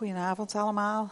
Goedenavond 0.00 0.54
allemaal. 0.54 1.10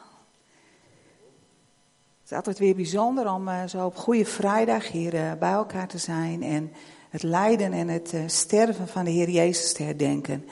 Het 2.21 2.31
is 2.31 2.33
altijd 2.33 2.59
weer 2.59 2.75
bijzonder 2.75 3.33
om 3.33 3.49
uh, 3.49 3.65
zo 3.67 3.87
op 3.87 3.97
Goede 3.97 4.25
Vrijdag 4.25 4.89
hier 4.91 5.15
uh, 5.15 5.33
bij 5.39 5.51
elkaar 5.51 5.89
te 5.89 5.99
zijn 5.99 6.43
en 6.43 6.73
het 7.11 7.23
lijden 7.23 7.73
en 7.73 7.89
het 7.89 8.13
uh, 8.13 8.21
sterven 8.27 8.89
van 8.89 9.05
de 9.05 9.11
Heer 9.11 9.31
Jezus 9.31 9.73
te 9.73 9.83
herdenken. 9.83 10.49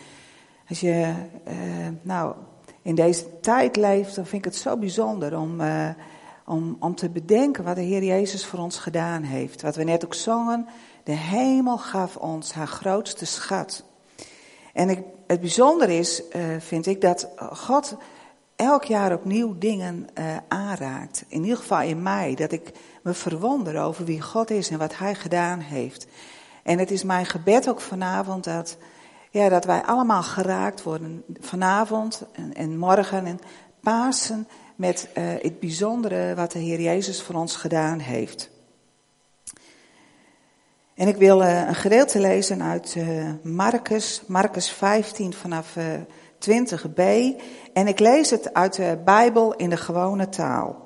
Als 0.68 0.80
je 0.80 1.14
nou 2.02 2.34
in 2.82 2.94
deze 2.94 3.40
tijd 3.40 3.76
leeft, 3.76 4.14
dan 4.14 4.26
vind 4.26 4.44
ik 4.46 4.52
het 4.52 4.60
zo 4.60 4.76
bijzonder 4.76 5.38
om, 5.38 5.60
om, 6.46 6.76
om 6.80 6.94
te 6.94 7.08
bedenken 7.08 7.64
wat 7.64 7.76
de 7.76 7.82
Heer 7.82 8.04
Jezus 8.04 8.46
voor 8.46 8.58
ons 8.58 8.78
gedaan 8.78 9.22
heeft. 9.22 9.62
Wat 9.62 9.76
we 9.76 9.84
net 9.84 10.04
ook 10.04 10.14
zongen, 10.14 10.66
de 11.04 11.12
hemel 11.12 11.78
gaf 11.78 12.16
ons 12.16 12.52
haar 12.52 12.68
grootste 12.68 13.26
schat. 13.26 13.84
En 14.72 14.88
ik, 14.88 15.02
het 15.26 15.40
bijzonder 15.40 15.88
is, 15.88 16.22
vind 16.58 16.86
ik, 16.86 17.00
dat 17.00 17.28
God 17.36 17.96
elk 18.56 18.84
jaar 18.84 19.12
opnieuw 19.12 19.58
dingen 19.58 20.06
uh, 20.18 20.36
aanraakt. 20.48 21.24
In 21.28 21.42
ieder 21.42 21.56
geval 21.56 21.82
in 21.82 22.02
mij, 22.02 22.34
dat 22.34 22.52
ik 22.52 22.72
me 23.02 23.14
verwonder 23.14 23.80
over 23.80 24.04
wie 24.04 24.20
God 24.20 24.50
is 24.50 24.70
en 24.70 24.78
wat 24.78 24.98
Hij 24.98 25.14
gedaan 25.14 25.60
heeft. 25.60 26.06
En 26.62 26.78
het 26.78 26.90
is 26.90 27.02
mijn 27.02 27.26
gebed 27.26 27.68
ook 27.68 27.80
vanavond 27.80 28.44
dat, 28.44 28.76
ja, 29.30 29.48
dat 29.48 29.64
wij 29.64 29.82
allemaal 29.82 30.22
geraakt 30.22 30.82
worden. 30.82 31.24
Vanavond 31.40 32.24
en, 32.32 32.54
en 32.54 32.78
morgen 32.78 33.26
en 33.26 33.40
Pasen 33.80 34.48
met 34.76 35.08
uh, 35.18 35.24
het 35.24 35.60
bijzondere 35.60 36.34
wat 36.34 36.52
de 36.52 36.58
Heer 36.58 36.80
Jezus 36.80 37.22
voor 37.22 37.34
ons 37.34 37.56
gedaan 37.56 37.98
heeft. 37.98 38.50
En 40.94 41.08
ik 41.08 41.16
wil 41.16 41.42
uh, 41.42 41.66
een 41.66 41.74
gedeelte 41.74 42.20
lezen 42.20 42.62
uit 42.62 42.96
Marcus, 43.42 44.22
Marcus 44.26 44.70
15 44.70 45.32
vanaf 45.32 45.76
20b. 46.38 47.00
En 47.72 47.86
ik 47.86 47.98
lees 47.98 48.30
het 48.30 48.54
uit 48.54 48.74
de 48.74 48.98
Bijbel 49.04 49.54
in 49.54 49.70
de 49.70 49.76
gewone 49.76 50.28
taal. 50.28 50.84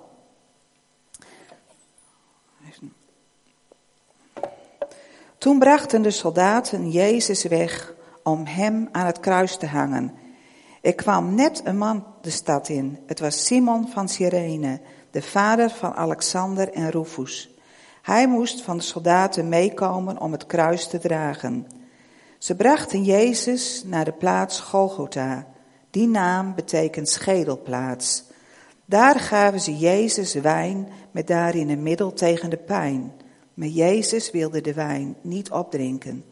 Toen 5.38 5.58
brachten 5.58 6.02
de 6.02 6.10
soldaten 6.10 6.90
Jezus 6.90 7.44
weg 7.44 7.94
om 8.22 8.46
hem 8.46 8.88
aan 8.92 9.06
het 9.06 9.20
kruis 9.20 9.56
te 9.56 9.66
hangen. 9.66 10.14
Er 10.82 10.94
kwam 10.94 11.34
net 11.34 11.60
een 11.64 11.78
man 11.78 12.04
de 12.20 12.30
stad 12.30 12.68
in. 12.68 12.98
Het 13.06 13.20
was 13.20 13.46
Simon 13.46 13.88
van 13.88 14.08
Cyrene, 14.08 14.80
de 15.10 15.22
vader 15.22 15.70
van 15.70 15.94
Alexander 15.94 16.72
en 16.72 16.90
Rufus. 16.90 17.50
Hij 18.02 18.28
moest 18.28 18.62
van 18.62 18.76
de 18.76 18.82
soldaten 18.82 19.48
meekomen 19.48 20.20
om 20.20 20.32
het 20.32 20.46
kruis 20.46 20.88
te 20.88 20.98
dragen. 20.98 21.66
Ze 22.40 22.54
brachten 22.54 23.04
Jezus 23.04 23.82
naar 23.86 24.04
de 24.04 24.12
plaats 24.12 24.60
Golgotha. 24.60 25.46
Die 25.90 26.08
naam 26.08 26.54
betekent 26.54 27.08
schedelplaats. 27.08 28.24
Daar 28.84 29.20
gaven 29.20 29.60
ze 29.60 29.76
Jezus 29.76 30.34
wijn 30.34 30.88
met 31.10 31.26
daarin 31.26 31.68
een 31.68 31.82
middel 31.82 32.12
tegen 32.12 32.50
de 32.50 32.56
pijn. 32.56 33.12
Maar 33.54 33.68
Jezus 33.68 34.30
wilde 34.30 34.60
de 34.60 34.74
wijn 34.74 35.16
niet 35.20 35.50
opdrinken. 35.50 36.24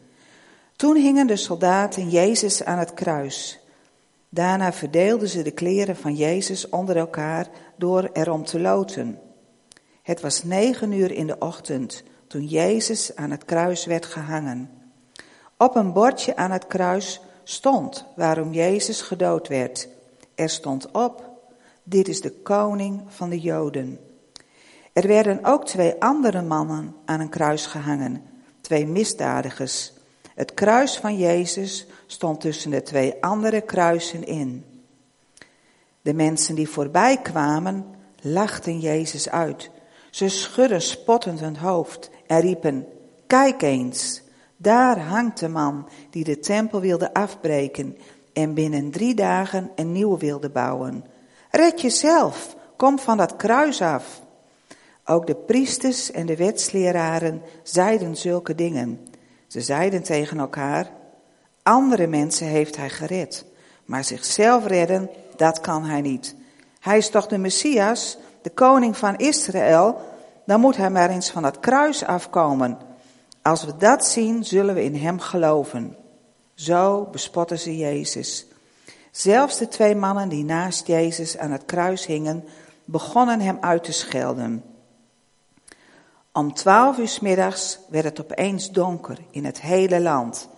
Toen 0.75 0.95
hingen 0.95 1.27
de 1.27 1.35
soldaten 1.35 2.09
Jezus 2.09 2.63
aan 2.63 2.79
het 2.79 2.93
kruis. 2.93 3.59
Daarna 4.29 4.73
verdeelden 4.73 5.27
ze 5.27 5.41
de 5.41 5.51
kleren 5.51 5.95
van 5.95 6.15
Jezus 6.15 6.69
onder 6.69 6.97
elkaar 6.97 7.47
door 7.77 8.09
erom 8.13 8.45
te 8.45 8.59
loten. 8.59 9.19
Het 10.01 10.21
was 10.21 10.43
negen 10.43 10.91
uur 10.91 11.11
in 11.11 11.27
de 11.27 11.37
ochtend 11.39 12.03
toen 12.27 12.45
Jezus 12.45 13.15
aan 13.15 13.31
het 13.31 13.45
kruis 13.45 13.85
werd 13.85 14.05
gehangen. 14.05 14.78
Op 15.61 15.75
een 15.75 15.93
bordje 15.93 16.35
aan 16.35 16.51
het 16.51 16.67
kruis 16.67 17.21
stond 17.43 18.05
waarom 18.15 18.53
Jezus 18.53 19.01
gedood 19.01 19.47
werd. 19.47 19.87
Er 20.35 20.49
stond 20.49 20.91
op, 20.91 21.29
dit 21.83 22.07
is 22.07 22.21
de 22.21 22.31
koning 22.31 23.01
van 23.07 23.29
de 23.29 23.39
Joden. 23.39 23.99
Er 24.93 25.07
werden 25.07 25.39
ook 25.43 25.65
twee 25.65 26.01
andere 26.01 26.41
mannen 26.41 26.95
aan 27.05 27.19
een 27.19 27.29
kruis 27.29 27.65
gehangen, 27.65 28.23
twee 28.61 28.85
misdadigers. 28.85 29.93
Het 30.35 30.53
kruis 30.53 30.97
van 30.97 31.17
Jezus 31.17 31.87
stond 32.05 32.41
tussen 32.41 32.71
de 32.71 32.83
twee 32.83 33.23
andere 33.23 33.61
kruisen 33.61 34.25
in. 34.25 34.65
De 36.01 36.13
mensen 36.13 36.55
die 36.55 36.69
voorbij 36.69 37.21
kwamen, 37.21 37.85
lachten 38.21 38.79
Jezus 38.79 39.29
uit. 39.29 39.69
Ze 40.09 40.29
schudden 40.29 40.81
spottend 40.81 41.39
hun 41.39 41.57
hoofd 41.57 42.09
en 42.27 42.39
riepen, 42.39 42.87
kijk 43.27 43.61
eens, 43.61 44.21
daar 44.61 44.99
hangt 44.99 45.39
de 45.39 45.47
man 45.49 45.87
die 46.09 46.23
de 46.23 46.39
tempel 46.39 46.79
wilde 46.79 47.13
afbreken 47.13 47.97
en 48.33 48.53
binnen 48.53 48.91
drie 48.91 49.15
dagen 49.15 49.71
een 49.75 49.91
nieuwe 49.91 50.17
wilde 50.17 50.49
bouwen. 50.49 51.05
Red 51.51 51.81
jezelf, 51.81 52.55
kom 52.75 52.99
van 52.99 53.17
dat 53.17 53.35
kruis 53.35 53.81
af. 53.81 54.21
Ook 55.05 55.27
de 55.27 55.35
priesters 55.35 56.11
en 56.11 56.25
de 56.25 56.35
wetsleraren 56.35 57.41
zeiden 57.63 58.15
zulke 58.15 58.55
dingen. 58.55 59.07
Ze 59.47 59.61
zeiden 59.61 60.03
tegen 60.03 60.39
elkaar, 60.39 60.91
andere 61.63 62.07
mensen 62.07 62.47
heeft 62.47 62.77
hij 62.77 62.89
gered, 62.89 63.45
maar 63.85 64.03
zichzelf 64.03 64.65
redden, 64.65 65.09
dat 65.35 65.61
kan 65.61 65.83
hij 65.83 66.01
niet. 66.01 66.35
Hij 66.79 66.97
is 66.97 67.09
toch 67.09 67.27
de 67.27 67.37
Messias, 67.37 68.17
de 68.41 68.49
koning 68.49 68.97
van 68.97 69.15
Israël, 69.15 70.01
dan 70.45 70.59
moet 70.59 70.77
hij 70.77 70.89
maar 70.89 71.09
eens 71.09 71.31
van 71.31 71.43
dat 71.43 71.59
kruis 71.59 72.03
afkomen. 72.03 72.88
Als 73.41 73.65
we 73.65 73.77
dat 73.77 74.05
zien, 74.05 74.43
zullen 74.43 74.75
we 74.75 74.83
in 74.83 74.95
Hem 74.95 75.19
geloven. 75.19 75.95
Zo 76.53 77.07
bespotten 77.11 77.59
ze 77.59 77.77
Jezus. 77.77 78.47
Zelfs 79.11 79.57
de 79.57 79.67
twee 79.67 79.95
mannen 79.95 80.29
die 80.29 80.43
naast 80.43 80.87
Jezus 80.87 81.37
aan 81.37 81.51
het 81.51 81.65
kruis 81.65 82.05
hingen, 82.05 82.43
begonnen 82.85 83.39
Hem 83.39 83.57
uit 83.61 83.83
te 83.83 83.91
schelden. 83.91 84.63
Om 86.31 86.53
twaalf 86.53 86.97
uur 86.97 87.17
middags 87.21 87.79
werd 87.89 88.05
het 88.05 88.21
opeens 88.21 88.71
donker 88.71 89.17
in 89.31 89.45
het 89.45 89.61
hele 89.61 90.01
land. 90.01 90.49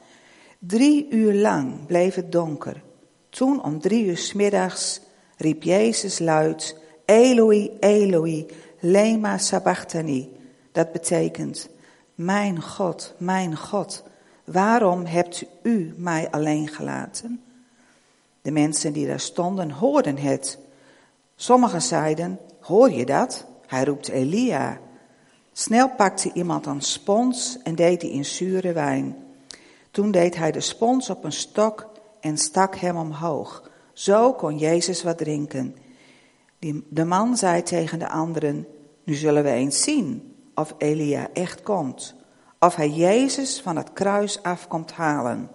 Drie 0.60 1.10
uur 1.10 1.34
lang 1.34 1.86
bleef 1.86 2.16
het 2.16 2.32
donker. 2.32 2.84
Toen 3.30 3.64
om 3.64 3.80
drie 3.80 4.06
uur 4.06 4.32
middags 4.36 5.02
riep 5.38 5.64
Jezus 5.64 6.20
luid, 6.20 6.78
Eloi, 7.06 7.78
Eloi, 7.80 8.46
lema 8.80 9.38
sabachthani. 9.38 10.30
Dat 10.72 10.92
betekent, 10.92 11.70
mijn 12.26 12.62
God, 12.62 13.14
mijn 13.18 13.58
God, 13.58 14.04
waarom 14.44 15.06
hebt 15.06 15.46
u 15.64 15.94
mij 15.98 16.32
alleen 16.32 16.68
gelaten? 16.68 17.44
De 18.42 18.52
mensen 18.52 18.94
die 18.94 19.08
daar 19.08 19.20
stonden 19.20 19.72
hoorden 19.72 20.18
het. 20.18 20.58
Sommigen 21.36 21.82
zeiden, 21.82 22.40
hoor 22.60 22.92
je 22.92 23.06
dat? 23.06 23.46
Hij 23.68 23.84
roept 23.84 24.08
Elia. 24.08 24.80
Snel 25.52 25.90
pakte 25.90 26.32
iemand 26.34 26.66
een 26.66 26.82
spons 26.82 27.58
en 27.64 27.76
deed 27.76 28.02
die 28.02 28.12
in 28.12 28.26
zure 28.26 28.74
wijn. 28.74 29.16
Toen 29.92 30.12
deed 30.12 30.36
hij 30.36 30.52
de 30.52 30.62
spons 30.62 31.10
op 31.10 31.24
een 31.24 31.32
stok 31.32 31.90
en 32.20 32.38
stak 32.38 32.76
hem 32.76 32.98
omhoog. 32.98 33.70
Zo 33.94 34.34
kon 34.34 34.58
Jezus 34.58 35.04
wat 35.04 35.18
drinken. 35.18 35.76
De 36.90 37.06
man 37.06 37.38
zei 37.38 37.64
tegen 37.64 38.00
de 38.00 38.10
anderen, 38.10 38.68
nu 39.04 39.14
zullen 39.14 39.44
we 39.44 39.50
eens 39.50 39.84
zien 39.84 40.31
of 40.56 40.76
Elia 40.78 41.30
echt 41.34 41.62
komt. 41.62 42.16
Of 42.60 42.76
hij 42.76 42.90
Jezus 42.90 43.62
van 43.62 43.76
het 43.76 43.94
kruis 43.94 44.44
af 44.44 44.68
komt 44.68 44.92
halen. 44.92 45.50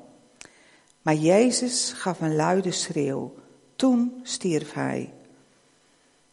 Maar 1.03 1.15
Jezus 1.15 1.93
gaf 1.93 2.21
een 2.21 2.37
luide 2.37 2.71
schreeuw. 2.71 3.35
Toen 3.77 4.21
stierf 4.23 4.73
hij. 4.73 5.13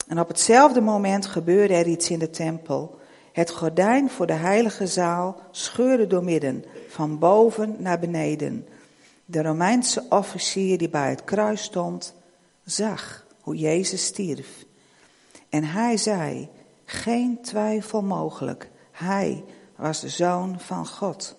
En 0.08 0.20
op 0.20 0.28
hetzelfde 0.28 0.82
moment 0.82 1.26
gebeurde 1.26 1.74
er 1.74 1.88
iets 1.88 2.10
in 2.10 2.20
de 2.20 2.30
tempel. 2.30 3.00
Het 3.32 3.52
gordijn 3.52 4.10
voor 4.10 4.28
de 4.28 4.34
heilige 4.34 4.88
zaal 4.88 5.42
scheurde 5.52 6.08
doormidden, 6.08 6.66
van 6.88 7.20
boven 7.20 7.76
naar 7.80 8.00
beneden. 8.00 8.68
De 9.26 9.42
Romeinse 9.42 10.06
officier 10.10 10.78
die 10.78 10.90
bij 10.90 11.10
het 11.10 11.24
kruis 11.24 11.64
stond, 11.64 12.14
zag 12.64 13.26
hoe 13.42 13.56
Jezus 13.56 14.06
stierf. 14.06 14.66
En 15.50 15.64
hij 15.64 15.98
zei, 15.98 16.50
geen 16.94 17.42
twijfel 17.42 18.02
mogelijk. 18.02 18.70
Hij 18.92 19.44
was 19.76 20.02
de 20.02 20.10
zoon 20.10 20.60
van 20.60 20.88
God. 20.88 21.36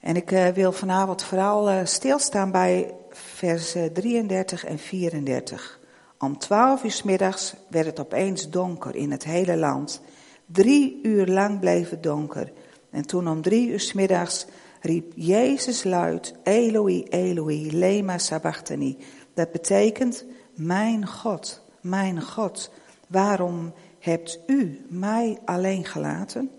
En 0.00 0.16
ik 0.16 0.30
uh, 0.30 0.48
wil 0.48 0.72
vanavond 0.72 1.22
vooral 1.22 1.70
uh, 1.70 1.80
stilstaan 1.84 2.50
bij 2.50 2.94
versen 3.10 3.92
33 3.92 4.64
en 4.64 4.78
34. 4.78 5.78
Om 6.18 6.38
twaalf 6.38 6.84
uur 6.84 7.00
middags 7.04 7.54
werd 7.68 7.86
het 7.86 8.00
opeens 8.00 8.50
donker 8.50 8.94
in 8.94 9.10
het 9.10 9.24
hele 9.24 9.56
land. 9.56 10.00
Drie 10.46 11.00
uur 11.02 11.26
lang 11.26 11.60
bleef 11.60 11.90
het 11.90 12.02
donker. 12.02 12.52
En 12.90 13.06
toen 13.06 13.28
om 13.28 13.42
drie 13.42 13.68
uur 13.68 13.90
middags 13.94 14.46
riep 14.80 15.12
Jezus 15.16 15.84
luid, 15.84 16.34
Eloi, 16.42 17.02
Eloi, 17.02 17.76
lema 17.76 18.18
sabachthani. 18.18 18.98
Dat 19.34 19.52
betekent, 19.52 20.24
mijn 20.54 21.06
God, 21.06 21.62
mijn 21.80 22.22
God, 22.22 22.70
Waarom 23.10 23.72
hebt 23.98 24.38
u 24.46 24.86
mij 24.88 25.38
alleen 25.44 25.84
gelaten? 25.84 26.50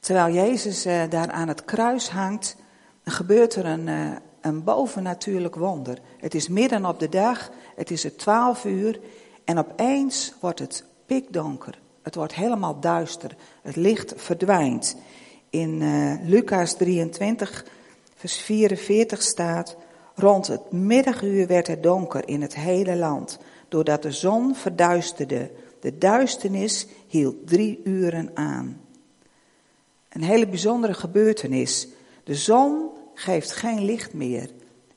Terwijl 0.00 0.34
Jezus 0.34 0.86
uh, 0.86 1.02
daar 1.08 1.30
aan 1.30 1.48
het 1.48 1.64
kruis 1.64 2.08
hangt, 2.08 2.56
gebeurt 3.04 3.54
er 3.54 3.64
een, 3.64 3.86
uh, 3.86 4.16
een 4.40 4.64
bovennatuurlijk 4.64 5.54
wonder. 5.54 5.98
Het 6.18 6.34
is 6.34 6.48
midden 6.48 6.84
op 6.86 7.00
de 7.00 7.08
dag, 7.08 7.50
het 7.76 7.90
is 7.90 8.02
het 8.02 8.18
twaalf 8.18 8.64
uur 8.64 9.00
en 9.44 9.58
opeens 9.58 10.34
wordt 10.40 10.58
het 10.58 10.84
pikdonker. 11.06 11.78
Het 12.02 12.14
wordt 12.14 12.34
helemaal 12.34 12.80
duister. 12.80 13.36
Het 13.62 13.76
licht 13.76 14.12
verdwijnt. 14.16 14.96
In 15.50 15.80
uh, 15.80 16.14
Lucas 16.22 16.74
23, 16.74 17.64
vers 18.14 18.36
44 18.36 19.22
staat: 19.22 19.76
Rond 20.18 20.46
het 20.46 20.72
middaguur 20.72 21.46
werd 21.46 21.66
het 21.66 21.82
donker 21.82 22.28
in 22.28 22.42
het 22.42 22.54
hele 22.54 22.96
land, 22.96 23.38
doordat 23.68 24.02
de 24.02 24.12
zon 24.12 24.54
verduisterde. 24.54 25.50
De 25.80 25.98
duisternis 25.98 26.86
hield 27.06 27.46
drie 27.46 27.80
uren 27.84 28.30
aan. 28.34 28.80
Een 30.08 30.22
hele 30.22 30.48
bijzondere 30.48 30.94
gebeurtenis. 30.94 31.88
De 32.24 32.34
zon 32.34 32.90
geeft 33.14 33.52
geen 33.52 33.84
licht 33.84 34.12
meer. 34.12 34.50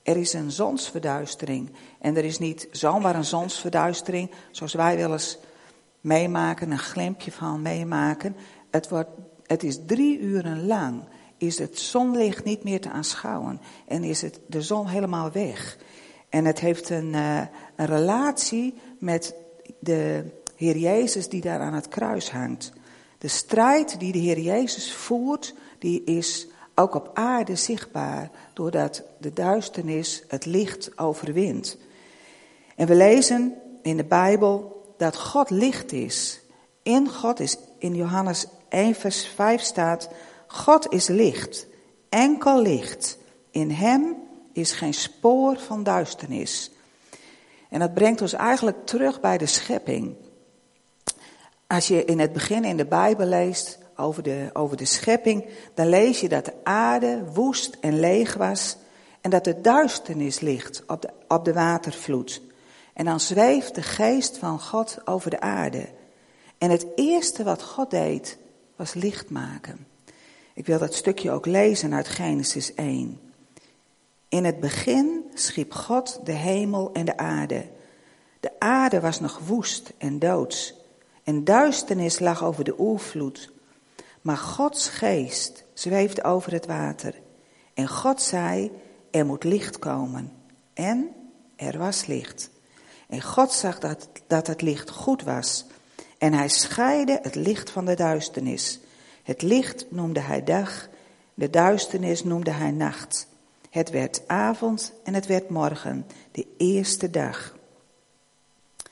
Er 0.03 0.17
is 0.17 0.33
een 0.33 0.51
zonsverduistering. 0.51 1.69
En 1.99 2.17
er 2.17 2.25
is 2.25 2.39
niet 2.39 2.67
zomaar 2.71 3.15
een 3.15 3.25
zonsverduistering, 3.25 4.31
zoals 4.51 4.73
wij 4.73 4.97
wel 4.97 5.11
eens 5.11 5.37
meemaken, 6.01 6.71
een 6.71 6.79
glimpje 6.79 7.31
van 7.31 7.61
meemaken. 7.61 8.35
Het, 8.69 8.89
wordt, 8.89 9.09
het 9.45 9.63
is 9.63 9.79
drie 9.85 10.19
uren 10.19 10.65
lang, 10.65 11.03
is 11.39 11.57
het 11.57 11.79
zonlicht 11.79 12.43
niet 12.43 12.63
meer 12.63 12.81
te 12.81 12.89
aanschouwen. 12.89 13.61
En 13.87 14.03
is 14.03 14.21
het 14.21 14.39
de 14.47 14.61
zon 14.61 14.87
helemaal 14.87 15.31
weg. 15.31 15.77
En 16.29 16.45
het 16.45 16.59
heeft 16.59 16.89
een, 16.89 17.13
uh, 17.13 17.41
een 17.75 17.85
relatie 17.85 18.73
met 18.99 19.35
de 19.79 20.25
Heer 20.55 20.77
Jezus 20.77 21.29
die 21.29 21.41
daar 21.41 21.59
aan 21.59 21.73
het 21.73 21.87
kruis 21.87 22.31
hangt. 22.31 22.71
De 23.17 23.27
strijd 23.27 23.99
die 23.99 24.11
de 24.11 24.19
Heer 24.19 24.39
Jezus 24.39 24.93
voert, 24.93 25.55
die 25.79 26.03
is 26.03 26.47
ook 26.75 26.95
op 26.95 27.11
aarde 27.13 27.55
zichtbaar, 27.55 28.31
doordat 28.53 29.03
de 29.17 29.33
duisternis 29.33 30.23
het 30.27 30.45
licht 30.45 30.97
overwint. 30.97 31.77
En 32.75 32.87
we 32.87 32.95
lezen 32.95 33.55
in 33.81 33.97
de 33.97 34.03
Bijbel 34.03 34.83
dat 34.97 35.17
God 35.17 35.49
licht 35.49 35.91
is. 35.91 36.41
In 36.83 37.09
God 37.09 37.39
is, 37.39 37.57
in 37.77 37.95
Johannes 37.95 38.47
1 38.69 38.95
vers 38.95 39.25
5 39.25 39.61
staat, 39.61 40.09
God 40.51 40.91
is 40.91 41.07
licht, 41.07 41.67
enkel 42.09 42.61
licht. 42.61 43.17
In 43.51 43.71
Hem 43.71 44.15
is 44.53 44.71
geen 44.71 44.93
spoor 44.93 45.57
van 45.57 45.83
duisternis. 45.83 46.71
En 47.69 47.79
dat 47.79 47.93
brengt 47.93 48.21
ons 48.21 48.33
eigenlijk 48.33 48.85
terug 48.85 49.19
bij 49.19 49.37
de 49.37 49.45
schepping. 49.45 50.15
Als 51.67 51.87
je 51.87 52.05
in 52.05 52.19
het 52.19 52.33
begin 52.33 52.63
in 52.63 52.77
de 52.77 52.85
Bijbel 52.85 53.25
leest 53.25 53.77
over 53.95 54.23
de, 54.23 54.49
over 54.53 54.77
de 54.77 54.85
schepping, 54.85 55.45
dan 55.73 55.87
lees 55.87 56.19
je 56.19 56.29
dat 56.29 56.45
de 56.45 56.53
aarde 56.63 57.23
woest 57.33 57.77
en 57.81 57.99
leeg 57.99 58.33
was 58.33 58.77
en 59.21 59.29
dat 59.29 59.43
de 59.43 59.61
duisternis 59.61 60.39
ligt 60.39 60.83
op 60.87 61.01
de, 61.01 61.09
op 61.27 61.45
de 61.45 61.53
watervloed. 61.53 62.41
En 62.93 63.05
dan 63.05 63.19
zweeft 63.19 63.75
de 63.75 63.81
geest 63.81 64.37
van 64.37 64.59
God 64.59 64.97
over 65.05 65.29
de 65.29 65.39
aarde. 65.39 65.89
En 66.57 66.69
het 66.69 66.85
eerste 66.95 67.43
wat 67.43 67.63
God 67.63 67.91
deed, 67.91 68.37
was 68.75 68.93
licht 68.93 69.29
maken. 69.29 69.88
Ik 70.53 70.65
wil 70.65 70.79
dat 70.79 70.93
stukje 70.93 71.31
ook 71.31 71.45
lezen 71.45 71.93
uit 71.93 72.07
Genesis 72.07 72.73
1. 72.73 73.19
In 74.29 74.45
het 74.45 74.59
begin 74.59 75.23
schiep 75.33 75.73
God 75.73 76.19
de 76.23 76.31
hemel 76.31 76.89
en 76.93 77.05
de 77.05 77.17
aarde. 77.17 77.69
De 78.39 78.51
aarde 78.59 78.99
was 78.99 79.19
nog 79.19 79.39
woest 79.39 79.93
en 79.97 80.19
doods. 80.19 80.73
En 81.23 81.43
duisternis 81.43 82.19
lag 82.19 82.43
over 82.43 82.63
de 82.63 82.79
oervloed. 82.79 83.51
Maar 84.21 84.37
Gods 84.37 84.89
geest 84.89 85.63
zweefde 85.73 86.23
over 86.23 86.51
het 86.51 86.65
water. 86.65 87.13
En 87.73 87.87
God 87.87 88.21
zei, 88.21 88.71
er 89.11 89.25
moet 89.25 89.43
licht 89.43 89.79
komen. 89.79 90.31
En 90.73 91.09
er 91.55 91.77
was 91.77 92.05
licht. 92.05 92.49
En 93.07 93.21
God 93.21 93.51
zag 93.51 93.79
dat, 93.79 94.09
dat 94.27 94.47
het 94.47 94.61
licht 94.61 94.89
goed 94.89 95.23
was. 95.23 95.65
En 96.17 96.33
hij 96.33 96.49
scheidde 96.49 97.19
het 97.21 97.35
licht 97.35 97.69
van 97.69 97.85
de 97.85 97.95
duisternis. 97.95 98.79
Het 99.29 99.41
licht 99.41 99.85
noemde 99.89 100.19
hij 100.19 100.43
dag, 100.43 100.89
de 101.33 101.49
duisternis 101.49 102.23
noemde 102.23 102.51
hij 102.51 102.71
nacht. 102.71 103.27
Het 103.69 103.89
werd 103.89 104.27
avond 104.27 104.93
en 105.03 105.13
het 105.13 105.25
werd 105.25 105.49
morgen, 105.49 106.05
de 106.31 106.47
eerste 106.57 107.09
dag. 107.09 107.55
Het 108.77 108.87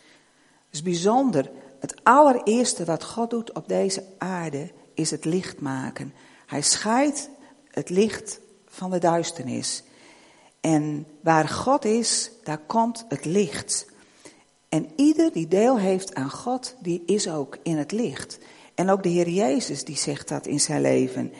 is 0.71 0.81
bijzonder. 0.81 1.51
Het 1.79 2.03
allereerste 2.03 2.85
wat 2.85 3.03
God 3.03 3.29
doet 3.29 3.53
op 3.53 3.67
deze 3.67 4.03
aarde 4.17 4.71
is 4.93 5.11
het 5.11 5.25
licht 5.25 5.61
maken. 5.61 6.13
Hij 6.45 6.61
scheidt 6.61 7.29
het 7.71 7.89
licht 7.89 8.39
van 8.67 8.91
de 8.91 8.99
duisternis. 8.99 9.83
En 10.61 11.07
waar 11.21 11.47
God 11.47 11.85
is, 11.85 12.31
daar 12.43 12.61
komt 12.65 13.05
het 13.07 13.25
licht. 13.25 13.85
En 14.69 14.89
ieder 14.95 15.31
die 15.31 15.47
deel 15.47 15.79
heeft 15.79 16.15
aan 16.15 16.31
God, 16.31 16.75
die 16.79 17.03
is 17.05 17.29
ook 17.29 17.57
in 17.63 17.77
het 17.77 17.91
licht. 17.91 18.39
En 18.77 18.89
ook 18.89 19.03
de 19.03 19.09
Heer 19.09 19.29
Jezus, 19.29 19.83
die 19.83 19.97
zegt 19.97 20.27
dat 20.27 20.47
in 20.47 20.59
zijn 20.59 20.81
leven. 20.81 21.33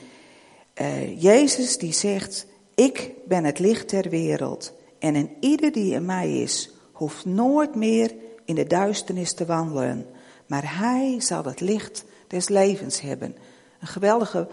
Uh, 0.82 1.22
Jezus 1.22 1.78
die 1.78 1.94
zegt, 1.94 2.46
ik 2.76 3.12
ben 3.26 3.44
het 3.44 3.60
licht 3.60 3.88
ter 3.88 4.10
wereld. 4.10 4.74
En 5.00 5.16
in 5.16 5.30
ieder 5.40 5.72
die 5.72 5.94
in 5.94 6.06
mij 6.06 6.42
is, 6.42 6.72
hoeft 6.92 7.26
nooit 7.26 7.76
meer 7.76 8.16
in 8.46 8.56
de 8.56 8.68
duisternis 8.68 9.34
te 9.34 9.46
wandelen. 9.46 10.06
Maar 10.48 10.78
hij 10.78 11.16
zal 11.20 11.44
het 11.44 11.60
licht 11.60 12.06
des 12.28 12.50
levens 12.50 13.02
hebben. 13.02 13.36
Een 13.80 13.88
geweldige 13.88 14.48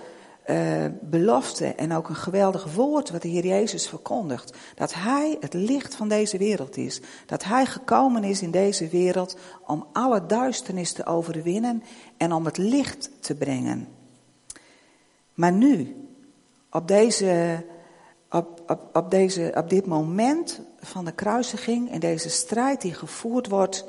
uh, 0.51 0.85
belofte 1.01 1.67
en 1.67 1.93
ook 1.93 2.09
een 2.09 2.15
geweldig 2.15 2.75
woord 2.75 3.11
wat 3.11 3.23
de 3.23 3.29
Heer 3.29 3.47
Jezus 3.47 3.89
verkondigt. 3.89 4.57
Dat 4.75 4.95
Hij 4.95 5.37
het 5.41 5.55
licht 5.55 5.95
van 5.95 6.09
deze 6.09 6.39
wereld 6.39 6.77
is. 6.77 7.01
Dat 7.27 7.45
Hij 7.45 7.67
gekomen 7.67 8.25
is 8.25 8.43
in 8.43 8.51
deze 8.51 8.89
wereld 8.89 9.37
om 9.67 9.87
alle 9.93 10.27
duisternis 10.27 10.93
te 10.93 11.07
overwinnen 11.07 11.83
en 12.17 12.33
om 12.33 12.45
het 12.45 12.57
licht 12.57 13.11
te 13.21 13.35
brengen. 13.35 13.89
Maar 15.35 15.53
nu, 15.53 15.97
op, 16.71 16.89
deze, 16.89 17.65
op, 18.31 18.63
op, 18.67 18.97
op, 18.97 19.11
deze, 19.11 19.53
op 19.57 19.71
dit 19.71 19.87
moment 19.87 20.61
van 20.81 21.05
de 21.05 21.13
kruisiging 21.13 21.91
en 21.91 22.01
deze 22.01 22.29
strijd 22.29 22.81
die 22.81 22.95
gevoerd 22.95 23.49
wordt, 23.49 23.85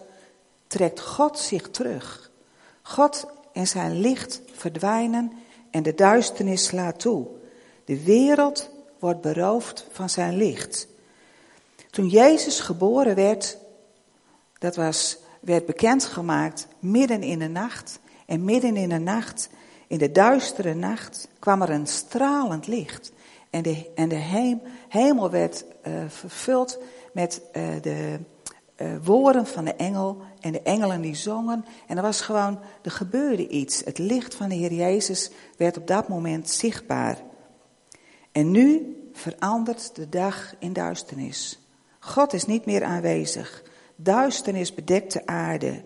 trekt 0.67 1.01
God 1.01 1.39
zich 1.39 1.69
terug. 1.69 2.31
God 2.81 3.27
en 3.53 3.67
zijn 3.67 3.99
licht 3.99 4.41
verdwijnen 4.53 5.31
en 5.75 5.83
de 5.83 5.93
duisternis 5.93 6.65
slaat 6.65 6.99
toe. 6.99 7.27
De 7.85 8.03
wereld 8.03 8.69
wordt 8.99 9.21
beroofd 9.21 9.87
van 9.91 10.09
zijn 10.09 10.37
licht. 10.37 10.87
Toen 11.89 12.07
Jezus 12.07 12.59
geboren 12.59 13.15
werd, 13.15 13.57
dat 14.57 14.75
was, 14.75 15.17
werd 15.39 15.65
bekendgemaakt 15.65 16.67
midden 16.79 17.23
in 17.23 17.39
de 17.39 17.47
nacht. 17.47 17.99
En 18.25 18.43
midden 18.43 18.75
in 18.75 18.89
de 18.89 18.99
nacht, 18.99 19.49
in 19.87 19.97
de 19.97 20.11
duistere 20.11 20.73
nacht, 20.73 21.27
kwam 21.39 21.61
er 21.61 21.69
een 21.69 21.87
stralend 21.87 22.67
licht. 22.67 23.11
En 23.49 23.61
de, 23.61 23.91
en 23.95 24.09
de 24.09 24.49
hemel 24.89 25.29
werd 25.29 25.65
uh, 25.87 25.93
vervuld 26.07 26.79
met 27.13 27.41
uh, 27.53 27.63
de 27.81 28.19
uh, 28.77 28.87
woorden 29.03 29.47
van 29.47 29.65
de 29.65 29.73
engel 29.73 30.21
en 30.39 30.51
de 30.51 30.61
engelen 30.61 31.01
die 31.01 31.15
zongen. 31.15 31.65
En 31.87 31.97
er 31.97 32.03
was 32.03 32.21
gewoon, 32.21 32.59
er 32.81 32.91
gebeurde 32.91 33.47
iets. 33.47 33.81
Het 33.85 33.97
licht 33.97 34.35
van 34.35 34.49
de 34.49 34.55
Heer 34.55 34.73
Jezus 34.73 35.31
werd 35.57 35.77
op 35.77 35.87
dat 35.87 36.07
moment 36.07 36.49
zichtbaar. 36.49 37.17
En 38.31 38.51
nu 38.51 38.95
verandert 39.13 39.95
de 39.95 40.09
dag 40.09 40.55
in 40.59 40.73
duisternis. 40.73 41.59
God 41.99 42.33
is 42.33 42.45
niet 42.45 42.65
meer 42.65 42.83
aanwezig. 42.83 43.63
Duisternis 43.95 44.73
bedekt 44.73 45.13
de 45.13 45.25
aarde. 45.25 45.83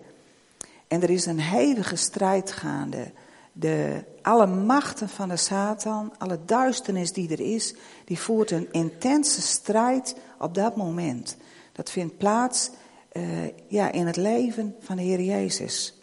En 0.88 1.02
er 1.02 1.10
is 1.10 1.26
een 1.26 1.40
hevige 1.40 1.96
strijd 1.96 2.52
gaande. 2.52 3.12
De, 3.52 4.04
alle 4.22 4.46
machten 4.46 5.08
van 5.08 5.28
de 5.28 5.36
Satan, 5.36 6.12
alle 6.18 6.38
duisternis 6.44 7.12
die 7.12 7.30
er 7.30 7.40
is, 7.40 7.74
die 8.04 8.18
voert 8.18 8.50
een 8.50 8.68
intense 8.72 9.42
strijd 9.42 10.16
op 10.38 10.54
dat 10.54 10.76
moment. 10.76 11.36
Dat 11.72 11.90
vindt 11.90 12.16
plaats 12.16 12.70
uh, 13.12 13.22
ja, 13.68 13.92
in 13.92 14.06
het 14.06 14.16
leven 14.16 14.74
van 14.80 14.96
de 14.96 15.02
Heer 15.02 15.20
Jezus. 15.20 15.94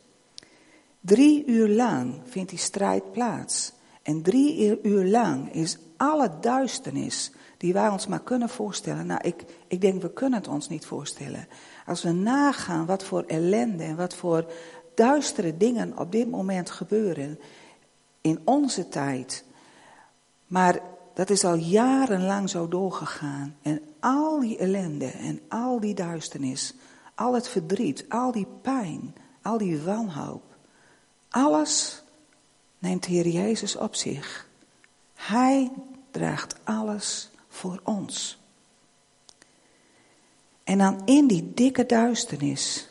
Drie 0.99 1.45
uur 1.45 1.67
lang 1.67 2.19
vindt 2.25 2.49
die 2.49 2.59
strijd 2.59 3.11
plaats. 3.11 3.73
En 4.01 4.21
drie 4.21 4.79
uur 4.83 5.05
lang 5.05 5.53
is 5.53 5.77
alle 5.97 6.31
duisternis 6.41 7.31
die 7.57 7.73
wij 7.73 7.89
ons 7.89 8.07
maar 8.07 8.23
kunnen 8.23 8.49
voorstellen. 8.49 9.05
Nou, 9.05 9.19
ik, 9.23 9.43
ik 9.67 9.81
denk 9.81 10.01
we 10.01 10.13
kunnen 10.13 10.39
het 10.39 10.47
ons 10.47 10.69
niet 10.69 10.85
voorstellen. 10.85 11.47
Als 11.85 12.03
we 12.03 12.11
nagaan 12.11 12.85
wat 12.85 13.03
voor 13.03 13.23
ellende 13.23 13.83
en 13.83 13.95
wat 13.95 14.15
voor 14.15 14.51
duistere 14.95 15.57
dingen 15.57 15.97
op 15.97 16.11
dit 16.11 16.29
moment 16.29 16.69
gebeuren 16.69 17.39
in 18.21 18.39
onze 18.43 18.89
tijd. 18.89 19.43
Maar 20.47 20.81
dat 21.13 21.29
is 21.29 21.43
al 21.43 21.55
jarenlang 21.55 22.49
zo 22.49 22.67
doorgegaan. 22.67 23.55
En 23.61 23.81
al 23.99 24.39
die 24.39 24.57
ellende 24.57 25.11
en 25.11 25.41
al 25.49 25.79
die 25.79 25.93
duisternis, 25.93 26.73
al 27.17 27.33
het 27.33 27.47
verdriet, 27.47 28.05
al 28.09 28.31
die 28.31 28.47
pijn, 28.61 29.15
al 29.41 29.57
die 29.57 29.81
wanhoop. 29.81 30.43
Alles 31.29 32.03
neemt 32.79 33.03
de 33.03 33.11
Heer 33.11 33.27
Jezus 33.27 33.75
op 33.75 33.95
zich. 33.95 34.47
Hij 35.13 35.71
draagt 36.11 36.55
alles 36.63 37.29
voor 37.47 37.79
ons. 37.83 38.39
En 40.63 40.77
dan 40.77 41.01
in 41.05 41.27
die 41.27 41.53
dikke 41.53 41.85
duisternis, 41.85 42.89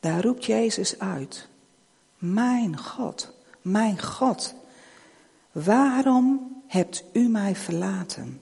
daar 0.00 0.22
roept 0.22 0.44
Jezus 0.44 0.98
uit. 0.98 1.48
Mijn 2.18 2.78
God, 2.78 3.32
mijn 3.62 4.02
God, 4.02 4.54
waarom 5.52 6.62
hebt 6.66 7.04
u 7.12 7.28
mij 7.28 7.56
verlaten? 7.56 8.40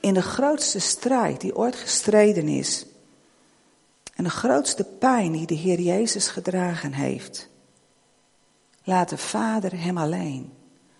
In 0.00 0.14
de 0.14 0.22
grootste 0.22 0.78
strijd 0.78 1.40
die 1.40 1.56
ooit 1.56 1.76
gestreden 1.76 2.48
is, 2.48 2.86
en 4.14 4.24
de 4.24 4.30
grootste 4.30 4.84
pijn 4.84 5.32
die 5.32 5.46
de 5.46 5.54
Heer 5.54 5.80
Jezus 5.80 6.28
gedragen 6.28 6.92
heeft, 6.92 7.48
laat 8.84 9.08
de 9.08 9.18
Vader 9.18 9.80
hem 9.80 9.98
alleen. 9.98 10.52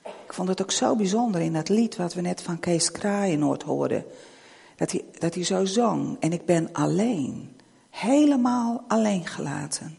Ik 0.03 0.33
vond 0.33 0.49
het 0.49 0.62
ook 0.62 0.71
zo 0.71 0.97
bijzonder 0.97 1.41
in 1.41 1.53
dat 1.53 1.69
lied 1.69 1.97
wat 1.97 2.15
we 2.15 2.21
net 2.21 2.43
van 2.43 2.61
Kees 2.61 2.93
Kraaienoord 2.93 3.62
hoorden. 3.62 4.05
Dat 4.76 4.91
hij, 4.91 5.05
dat 5.19 5.35
hij 5.35 5.45
zo 5.45 5.65
zong. 5.65 6.17
En 6.21 6.33
ik 6.33 6.45
ben 6.45 6.69
alleen. 6.73 7.57
Helemaal 7.91 8.85
alleen 8.88 9.26
gelaten. 9.26 9.99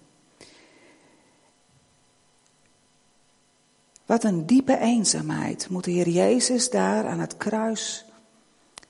Wat 4.05 4.23
een 4.23 4.45
diepe 4.45 4.77
eenzaamheid 4.77 5.69
moet 5.69 5.83
de 5.83 5.91
Heer 5.91 6.09
Jezus 6.09 6.69
daar 6.69 7.07
aan 7.07 7.19
het 7.19 7.37
kruis 7.37 8.05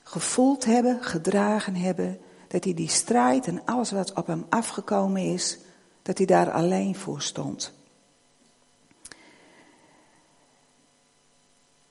gevoeld 0.08 0.66
hebben, 0.66 1.04
gedragen 1.04 1.76
hebben. 1.76 2.20
Dat 2.48 2.64
hij 2.64 2.74
die 2.74 2.90
strijd 2.90 3.48
en 3.48 3.62
alles 3.66 3.92
wat 3.92 4.14
op 4.14 4.28
hem 4.28 4.46
afgekomen 4.50 5.22
is, 5.22 5.58
dat 6.02 6.18
hij 6.18 6.28
daar 6.28 6.52
alleen 6.52 6.96
voor 6.96 7.22
stond. 7.22 7.74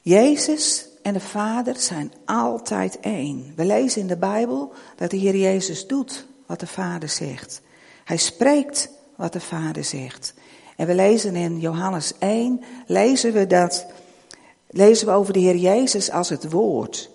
Jezus 0.00 0.88
en 1.02 1.12
de 1.12 1.20
Vader 1.20 1.76
zijn 1.76 2.12
altijd 2.24 3.00
één. 3.00 3.52
We 3.56 3.64
lezen 3.64 4.00
in 4.00 4.06
de 4.06 4.16
Bijbel 4.16 4.72
dat 4.96 5.10
de 5.10 5.16
Heer 5.16 5.36
Jezus 5.36 5.86
doet 5.86 6.26
wat 6.46 6.60
de 6.60 6.66
Vader 6.66 7.08
zegt. 7.08 7.60
Hij 8.04 8.16
spreekt 8.16 8.88
wat 9.16 9.32
de 9.32 9.40
Vader 9.40 9.84
zegt. 9.84 10.34
En 10.76 10.86
we 10.86 10.94
lezen 10.94 11.36
in 11.36 11.60
Johannes 11.60 12.12
1, 12.18 12.64
lezen 12.86 13.32
we 13.32 13.46
dat, 13.46 13.86
lezen 14.66 15.06
we 15.06 15.12
over 15.12 15.32
de 15.32 15.38
Heer 15.38 15.56
Jezus 15.56 16.10
als 16.10 16.28
het 16.28 16.50
woord. 16.50 17.14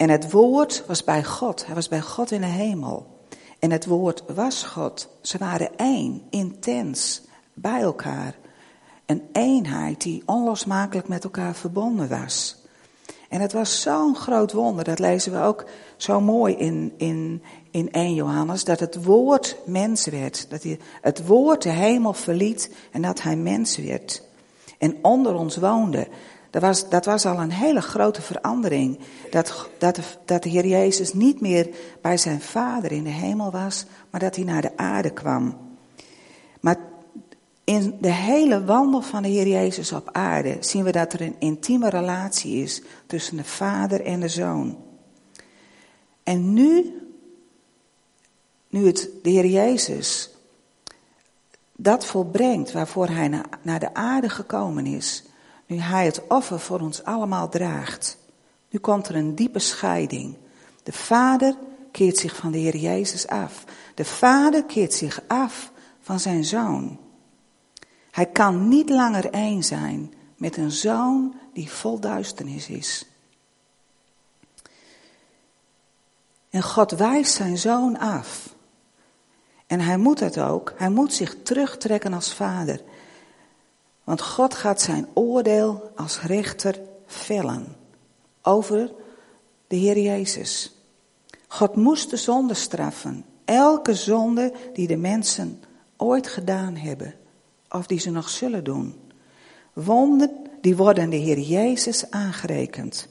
En 0.00 0.08
het 0.08 0.30
woord 0.30 0.84
was 0.86 1.04
bij 1.04 1.24
God. 1.24 1.66
Hij 1.66 1.74
was 1.74 1.88
bij 1.88 2.00
God 2.00 2.30
in 2.30 2.40
de 2.40 2.46
hemel. 2.46 3.06
En 3.58 3.70
het 3.70 3.86
woord 3.86 4.22
was 4.34 4.62
God. 4.62 5.08
Ze 5.20 5.38
waren 5.38 5.76
één, 5.76 6.22
intens, 6.30 7.22
bij 7.54 7.80
elkaar. 7.80 8.34
Een 9.06 9.22
eenheid 9.32 10.02
die 10.02 10.22
onlosmakelijk 10.26 11.08
met 11.08 11.24
elkaar 11.24 11.54
verbonden 11.54 12.08
was. 12.08 12.56
En 13.28 13.40
het 13.40 13.52
was 13.52 13.80
zo'n 13.80 14.16
groot 14.16 14.52
wonder, 14.52 14.84
dat 14.84 14.98
lezen 14.98 15.32
we 15.32 15.38
ook 15.38 15.64
zo 15.96 16.20
mooi 16.20 16.54
in, 16.54 16.92
in, 16.96 17.42
in 17.70 17.92
1 17.92 18.14
Johannes, 18.14 18.64
dat 18.64 18.80
het 18.80 19.04
woord 19.04 19.56
mens 19.66 20.06
werd. 20.06 20.50
Dat 20.50 20.62
hij, 20.62 20.78
het 21.00 21.26
woord 21.26 21.62
de 21.62 21.70
hemel 21.70 22.12
verliet 22.12 22.74
en 22.92 23.02
dat 23.02 23.22
hij 23.22 23.36
mens 23.36 23.76
werd. 23.76 24.22
En 24.78 24.96
onder 25.02 25.34
ons 25.34 25.56
woonde. 25.56 26.08
Dat 26.50 26.62
was, 26.62 26.88
dat 26.88 27.04
was 27.04 27.26
al 27.26 27.40
een 27.40 27.52
hele 27.52 27.80
grote 27.80 28.22
verandering. 28.22 28.98
Dat, 29.30 29.68
dat, 29.78 29.94
de, 29.94 30.02
dat 30.24 30.42
de 30.42 30.48
Heer 30.48 30.66
Jezus 30.66 31.12
niet 31.12 31.40
meer 31.40 31.68
bij 32.00 32.16
zijn 32.16 32.40
Vader 32.40 32.92
in 32.92 33.04
de 33.04 33.10
hemel 33.10 33.50
was, 33.50 33.84
maar 34.10 34.20
dat 34.20 34.36
hij 34.36 34.44
naar 34.44 34.62
de 34.62 34.76
aarde 34.76 35.10
kwam. 35.10 35.56
Maar 36.60 36.76
in 37.64 37.98
de 38.00 38.12
hele 38.12 38.64
wandel 38.64 39.02
van 39.02 39.22
de 39.22 39.28
Heer 39.28 39.46
Jezus 39.46 39.92
op 39.92 40.08
aarde 40.12 40.56
zien 40.60 40.84
we 40.84 40.92
dat 40.92 41.12
er 41.12 41.20
een 41.20 41.36
intieme 41.38 41.88
relatie 41.88 42.62
is 42.62 42.82
tussen 43.06 43.36
de 43.36 43.44
Vader 43.44 44.04
en 44.04 44.20
de 44.20 44.28
Zoon. 44.28 44.78
En 46.22 46.52
nu, 46.52 46.94
nu 48.68 48.86
het 48.86 49.10
de 49.22 49.30
Heer 49.30 49.46
Jezus 49.46 50.30
dat 51.76 52.06
volbrengt 52.06 52.72
waarvoor 52.72 53.08
Hij 53.08 53.42
naar 53.62 53.80
de 53.80 53.94
aarde 53.94 54.28
gekomen 54.28 54.86
is, 54.86 55.24
nu 55.70 55.78
Hij 55.78 56.04
het 56.04 56.26
offer 56.28 56.60
voor 56.60 56.80
ons 56.80 57.04
allemaal 57.04 57.48
draagt, 57.48 58.16
nu 58.70 58.78
komt 58.78 59.08
er 59.08 59.14
een 59.14 59.34
diepe 59.34 59.58
scheiding. 59.58 60.36
De 60.82 60.92
Vader 60.92 61.56
keert 61.90 62.18
zich 62.18 62.36
van 62.36 62.52
de 62.52 62.58
Heer 62.58 62.76
Jezus 62.76 63.26
af. 63.26 63.64
De 63.94 64.04
Vader 64.04 64.64
keert 64.64 64.94
zich 64.94 65.22
af 65.26 65.70
van 66.00 66.20
zijn 66.20 66.44
Zoon. 66.44 66.98
Hij 68.10 68.26
kan 68.26 68.68
niet 68.68 68.88
langer 68.88 69.30
één 69.30 69.62
zijn 69.62 70.14
met 70.36 70.56
een 70.56 70.70
zoon 70.70 71.34
die 71.52 71.70
vol 71.70 72.00
duisternis 72.00 72.68
is. 72.68 73.06
En 76.50 76.62
God 76.62 76.90
wijst 76.90 77.34
zijn 77.34 77.58
zoon 77.58 77.98
af. 77.98 78.54
En 79.66 79.80
hij 79.80 79.96
moet 79.96 80.20
het 80.20 80.38
ook. 80.38 80.72
Hij 80.76 80.90
moet 80.90 81.12
zich 81.12 81.36
terugtrekken 81.42 82.12
als 82.12 82.34
vader. 82.34 82.80
Want 84.10 84.22
God 84.22 84.54
gaat 84.54 84.80
zijn 84.80 85.06
oordeel 85.14 85.92
als 85.96 86.20
rechter 86.20 86.80
vellen 87.06 87.76
over 88.42 88.92
de 89.66 89.76
Heer 89.76 89.98
Jezus. 89.98 90.72
God 91.48 91.76
moest 91.76 92.10
de 92.10 92.16
zonde 92.16 92.54
straffen. 92.54 93.24
Elke 93.44 93.94
zonde 93.94 94.52
die 94.72 94.86
de 94.86 94.96
mensen 94.96 95.62
ooit 95.96 96.26
gedaan 96.26 96.76
hebben 96.76 97.14
of 97.68 97.86
die 97.86 97.98
ze 97.98 98.10
nog 98.10 98.28
zullen 98.28 98.64
doen. 98.64 99.00
Wonden, 99.72 100.30
die 100.60 100.76
worden 100.76 101.10
de 101.10 101.16
Heer 101.16 101.38
Jezus 101.38 102.10
aangerekend. 102.10 103.08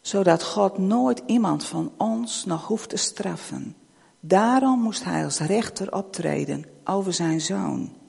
Zodat 0.00 0.42
God 0.42 0.78
nooit 0.78 1.22
iemand 1.26 1.64
van 1.64 1.92
ons 1.96 2.44
nog 2.44 2.66
hoeft 2.66 2.88
te 2.88 2.96
straffen. 2.96 3.76
Daarom 4.20 4.80
moest 4.80 5.04
hij 5.04 5.24
als 5.24 5.38
rechter 5.38 5.92
optreden 5.92 6.64
over 6.84 7.12
zijn 7.12 7.40
zoon. 7.40 8.04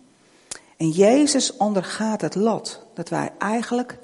En 0.77 0.89
Jezus 0.89 1.57
ondergaat 1.57 2.21
het 2.21 2.35
lot 2.35 2.87
dat 2.93 3.09
wij 3.09 3.31
eigenlijk, 3.37 3.99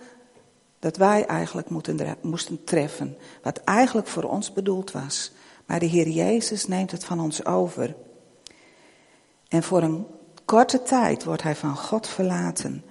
dat 0.79 0.97
wij 0.97 1.25
eigenlijk 1.25 1.69
moeten, 1.69 2.17
moesten 2.21 2.63
treffen. 2.63 3.17
Wat 3.41 3.57
eigenlijk 3.57 4.07
voor 4.07 4.23
ons 4.23 4.53
bedoeld 4.53 4.91
was. 4.91 5.31
Maar 5.65 5.79
de 5.79 5.85
Heer 5.85 6.09
Jezus 6.09 6.67
neemt 6.67 6.91
het 6.91 7.05
van 7.05 7.19
ons 7.19 7.45
over. 7.45 7.95
En 9.47 9.63
voor 9.63 9.81
een 9.81 10.05
korte 10.45 10.81
tijd 10.81 11.23
wordt 11.23 11.43
hij 11.43 11.55
van 11.55 11.77
God 11.77 12.07
verlaten. 12.07 12.83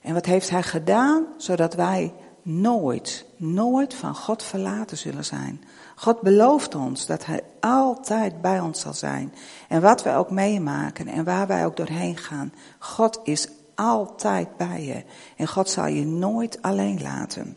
En 0.00 0.14
wat 0.14 0.26
heeft 0.26 0.50
hij 0.50 0.62
gedaan? 0.62 1.26
Zodat 1.36 1.74
wij 1.74 2.14
nooit, 2.48 3.24
nooit 3.36 3.94
van 3.94 4.14
God 4.14 4.42
verlaten 4.42 4.96
zullen 4.96 5.24
zijn. 5.24 5.64
God 5.94 6.20
belooft 6.20 6.74
ons 6.74 7.06
dat 7.06 7.26
hij 7.26 7.42
altijd 7.60 8.40
bij 8.40 8.60
ons 8.60 8.80
zal 8.80 8.94
zijn. 8.94 9.34
En 9.68 9.80
wat 9.80 10.02
wij 10.02 10.16
ook 10.16 10.30
meemaken 10.30 11.08
en 11.08 11.24
waar 11.24 11.46
wij 11.46 11.66
ook 11.66 11.76
doorheen 11.76 12.16
gaan. 12.16 12.52
God 12.78 13.20
is 13.22 13.48
altijd 13.74 14.56
bij 14.56 14.84
je. 14.84 15.02
En 15.36 15.46
God 15.46 15.70
zal 15.70 15.86
je 15.86 16.06
nooit 16.06 16.62
alleen 16.62 17.02
laten. 17.02 17.56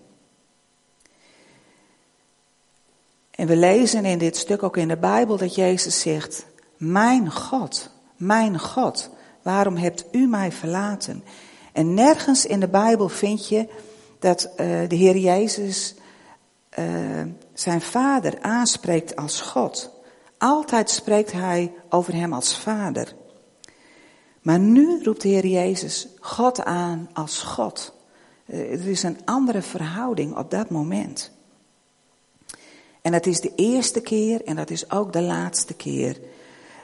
En 3.32 3.48
we 3.48 3.56
lezen 3.56 4.06
in 4.06 4.18
dit 4.18 4.38
stuk 4.38 4.64
ook 4.64 4.78
in 4.78 4.88
de 4.88 4.98
Bijbel 4.98 5.38
dat 5.38 5.56
Jezus 5.56 6.02
zegt, 6.02 6.46
mijn 6.78 7.32
God, 7.32 7.90
mijn 8.16 8.60
God, 8.60 9.10
waarom 9.42 9.76
hebt 9.76 10.06
u 10.12 10.28
mij 10.28 10.52
verlaten? 10.52 11.24
En 11.72 11.94
nergens 11.94 12.46
in 12.46 12.60
de 12.60 12.68
Bijbel 12.68 13.10
vind 13.10 13.48
je 13.48 13.68
dat 14.22 14.44
uh, 14.44 14.58
de 14.88 14.96
Heer 14.96 15.18
Jezus 15.18 15.96
uh, 16.80 16.86
zijn 17.54 17.82
vader 17.82 18.42
aanspreekt 18.42 19.16
als 19.16 19.42
God. 19.42 19.92
Altijd 20.38 20.90
spreekt 20.90 21.32
hij 21.32 21.74
over 21.90 22.14
hem 22.14 22.34
als 22.34 22.58
vader. 22.58 23.16
Maar 24.42 24.60
nu 24.60 25.04
roept 25.04 25.22
de 25.22 25.28
Heer 25.28 25.46
Jezus 25.46 26.08
God 26.20 26.64
aan 26.64 27.10
als 27.14 27.42
God. 27.42 27.94
Er 28.46 28.88
is 28.88 29.04
een 29.04 29.20
andere 29.26 29.62
verhouding 29.62 30.38
op 30.38 30.52
dat 30.52 30.70
moment. 30.70 31.32
En 33.02 33.12
dat 33.12 33.26
is 33.26 33.40
de 33.40 33.52
eerste 33.56 34.02
keer 34.02 34.44
en 34.44 34.56
dat 34.56 34.70
is 34.70 34.92
ook 34.92 35.14
de 35.14 35.22
laatste 35.22 35.74
keer. 35.74 36.20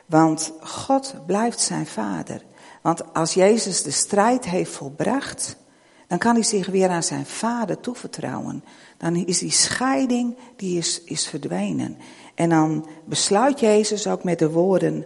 Want 0.06 0.54
God 0.62 1.16
blijft 1.26 1.60
zijn 1.60 1.88
vader. 1.88 2.42
Want 2.82 3.14
als 3.14 3.34
Jezus 3.34 3.84
de 3.84 3.92
strijd 3.92 4.46
heeft 4.46 4.72
volbracht, 4.72 5.58
dan 6.08 6.18
kan 6.18 6.34
hij 6.34 6.44
zich 6.44 6.68
weer 6.68 6.90
aan 6.90 7.04
zijn 7.04 7.26
vader 7.26 7.80
toevertrouwen. 7.80 8.64
Dan 8.98 9.16
is 9.16 9.40
die 9.40 9.52
scheiding, 9.52 10.38
die 10.56 10.78
is, 10.78 11.04
is 11.04 11.28
verdwenen. 11.28 11.98
En 12.36 12.50
dan 12.50 12.88
besluit 13.06 13.60
Jezus 13.60 14.08
ook 14.08 14.24
met 14.24 14.40
de 14.40 14.50
woorden, 14.50 15.06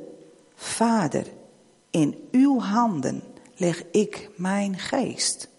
Vader, 0.55 1.25
in 1.89 2.27
uw 2.31 2.59
handen 2.59 3.23
leg 3.55 3.83
ik 3.91 4.29
mijn 4.35 4.77
geest. 4.77 5.49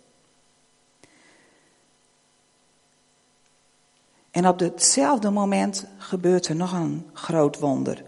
En 4.31 4.49
op 4.49 4.59
hetzelfde 4.59 5.31
moment 5.31 5.87
gebeurt 5.99 6.49
er 6.49 6.57
nog 6.57 6.73
een 6.73 7.11
groot 7.13 7.59
wonder. 7.59 8.05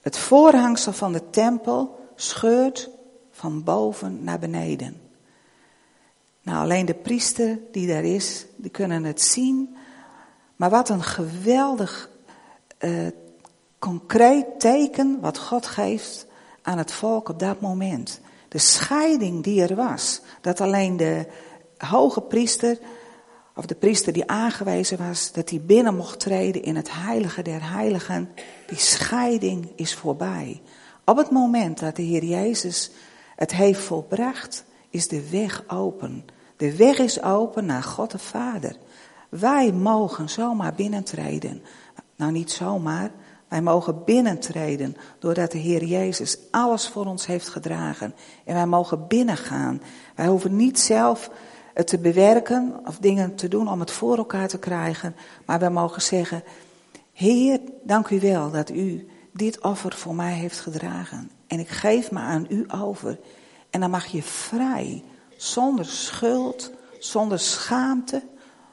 Het 0.00 0.18
voorhangsel 0.18 0.92
van 0.92 1.12
de 1.12 1.30
tempel 1.30 2.08
scheurt 2.14 2.90
van 3.30 3.62
boven 3.62 4.24
naar 4.24 4.38
beneden. 4.38 5.03
Nou, 6.44 6.58
alleen 6.58 6.86
de 6.86 6.94
priester 6.94 7.58
die 7.72 7.86
daar 7.86 8.04
is, 8.04 8.46
die 8.56 8.70
kunnen 8.70 9.04
het 9.04 9.22
zien. 9.22 9.76
Maar 10.56 10.70
wat 10.70 10.88
een 10.88 11.02
geweldig 11.02 12.10
uh, 12.78 13.06
concreet 13.78 14.60
teken 14.60 15.20
wat 15.20 15.38
God 15.38 15.66
geeft 15.66 16.26
aan 16.62 16.78
het 16.78 16.92
volk 16.92 17.28
op 17.28 17.38
dat 17.38 17.60
moment. 17.60 18.20
De 18.48 18.58
scheiding 18.58 19.42
die 19.42 19.62
er 19.62 19.74
was. 19.74 20.20
Dat 20.40 20.60
alleen 20.60 20.96
de 20.96 21.26
hoge 21.78 22.20
priester, 22.20 22.78
of 23.54 23.66
de 23.66 23.74
priester 23.74 24.12
die 24.12 24.30
aangewezen 24.30 24.98
was, 25.08 25.32
dat 25.32 25.50
hij 25.50 25.60
binnen 25.60 25.96
mocht 25.96 26.20
treden 26.20 26.62
in 26.62 26.76
het 26.76 26.92
heilige 26.92 27.42
der 27.42 27.70
heiligen. 27.72 28.30
Die 28.66 28.78
scheiding 28.78 29.72
is 29.76 29.94
voorbij. 29.94 30.62
Op 31.04 31.16
het 31.16 31.30
moment 31.30 31.78
dat 31.78 31.96
de 31.96 32.02
Heer 32.02 32.24
Jezus 32.24 32.90
het 33.36 33.52
heeft 33.52 33.80
volbracht, 33.80 34.64
is 34.94 35.08
de 35.08 35.30
weg 35.30 35.64
open. 35.66 36.24
De 36.56 36.76
weg 36.76 36.98
is 36.98 37.22
open 37.22 37.66
naar 37.66 37.82
God 37.82 38.10
de 38.10 38.18
Vader. 38.18 38.76
Wij 39.28 39.72
mogen 39.72 40.28
zomaar 40.28 40.74
binnentreden. 40.74 41.62
Nou, 42.16 42.32
niet 42.32 42.50
zomaar. 42.50 43.10
Wij 43.48 43.62
mogen 43.62 44.04
binnentreden 44.04 44.96
doordat 45.18 45.52
de 45.52 45.58
Heer 45.58 45.84
Jezus 45.84 46.38
alles 46.50 46.88
voor 46.88 47.06
ons 47.06 47.26
heeft 47.26 47.48
gedragen. 47.48 48.14
En 48.44 48.54
wij 48.54 48.66
mogen 48.66 49.06
binnengaan. 49.06 49.82
Wij 50.14 50.26
hoeven 50.26 50.56
niet 50.56 50.80
zelf 50.80 51.30
het 51.74 51.86
te 51.86 51.98
bewerken 51.98 52.80
of 52.84 52.98
dingen 52.98 53.34
te 53.34 53.48
doen 53.48 53.68
om 53.68 53.80
het 53.80 53.90
voor 53.90 54.16
elkaar 54.16 54.48
te 54.48 54.58
krijgen. 54.58 55.14
Maar 55.46 55.58
wij 55.58 55.70
mogen 55.70 56.02
zeggen, 56.02 56.42
Heer, 57.12 57.60
dank 57.82 58.08
u 58.08 58.20
wel 58.20 58.50
dat 58.50 58.70
u 58.70 59.08
dit 59.32 59.60
offer 59.60 59.94
voor 59.94 60.14
mij 60.14 60.32
heeft 60.32 60.60
gedragen. 60.60 61.30
En 61.46 61.58
ik 61.58 61.68
geef 61.68 62.10
me 62.10 62.18
aan 62.18 62.46
u 62.48 62.64
over. 62.68 63.18
En 63.74 63.80
dan 63.80 63.90
mag 63.90 64.06
je 64.06 64.22
vrij, 64.22 65.04
zonder 65.36 65.84
schuld, 65.84 66.70
zonder 66.98 67.38
schaamte, 67.38 68.22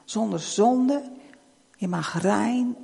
zonder 0.05 0.39
zonde. 0.39 1.11
Je 1.75 1.87
mag 1.87 2.21
rein 2.21 2.75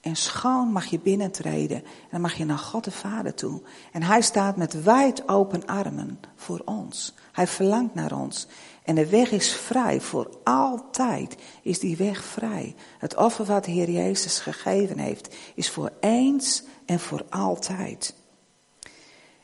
en 0.00 0.16
schoon 0.16 0.72
mag 0.72 0.84
je 0.84 0.98
binnentreden. 0.98 1.76
En 1.76 2.08
dan 2.10 2.20
mag 2.20 2.34
je 2.34 2.44
naar 2.44 2.58
God 2.58 2.84
de 2.84 2.90
Vader 2.90 3.34
toe. 3.34 3.62
En 3.92 4.02
hij 4.02 4.20
staat 4.20 4.56
met 4.56 4.82
wijd 4.82 5.28
open 5.28 5.66
armen 5.66 6.20
voor 6.36 6.62
ons. 6.64 7.14
Hij 7.32 7.46
verlangt 7.46 7.94
naar 7.94 8.12
ons. 8.12 8.46
En 8.84 8.94
de 8.94 9.08
weg 9.08 9.30
is 9.30 9.52
vrij. 9.52 10.00
Voor 10.00 10.38
altijd 10.44 11.36
is 11.62 11.78
die 11.78 11.96
weg 11.96 12.24
vrij. 12.24 12.74
Het 12.98 13.16
offer 13.16 13.44
wat 13.44 13.64
de 13.64 13.70
Heer 13.70 13.90
Jezus 13.90 14.38
gegeven 14.38 14.98
heeft, 14.98 15.36
is 15.54 15.70
voor 15.70 15.92
eens 16.00 16.62
en 16.86 17.00
voor 17.00 17.24
altijd. 17.28 18.14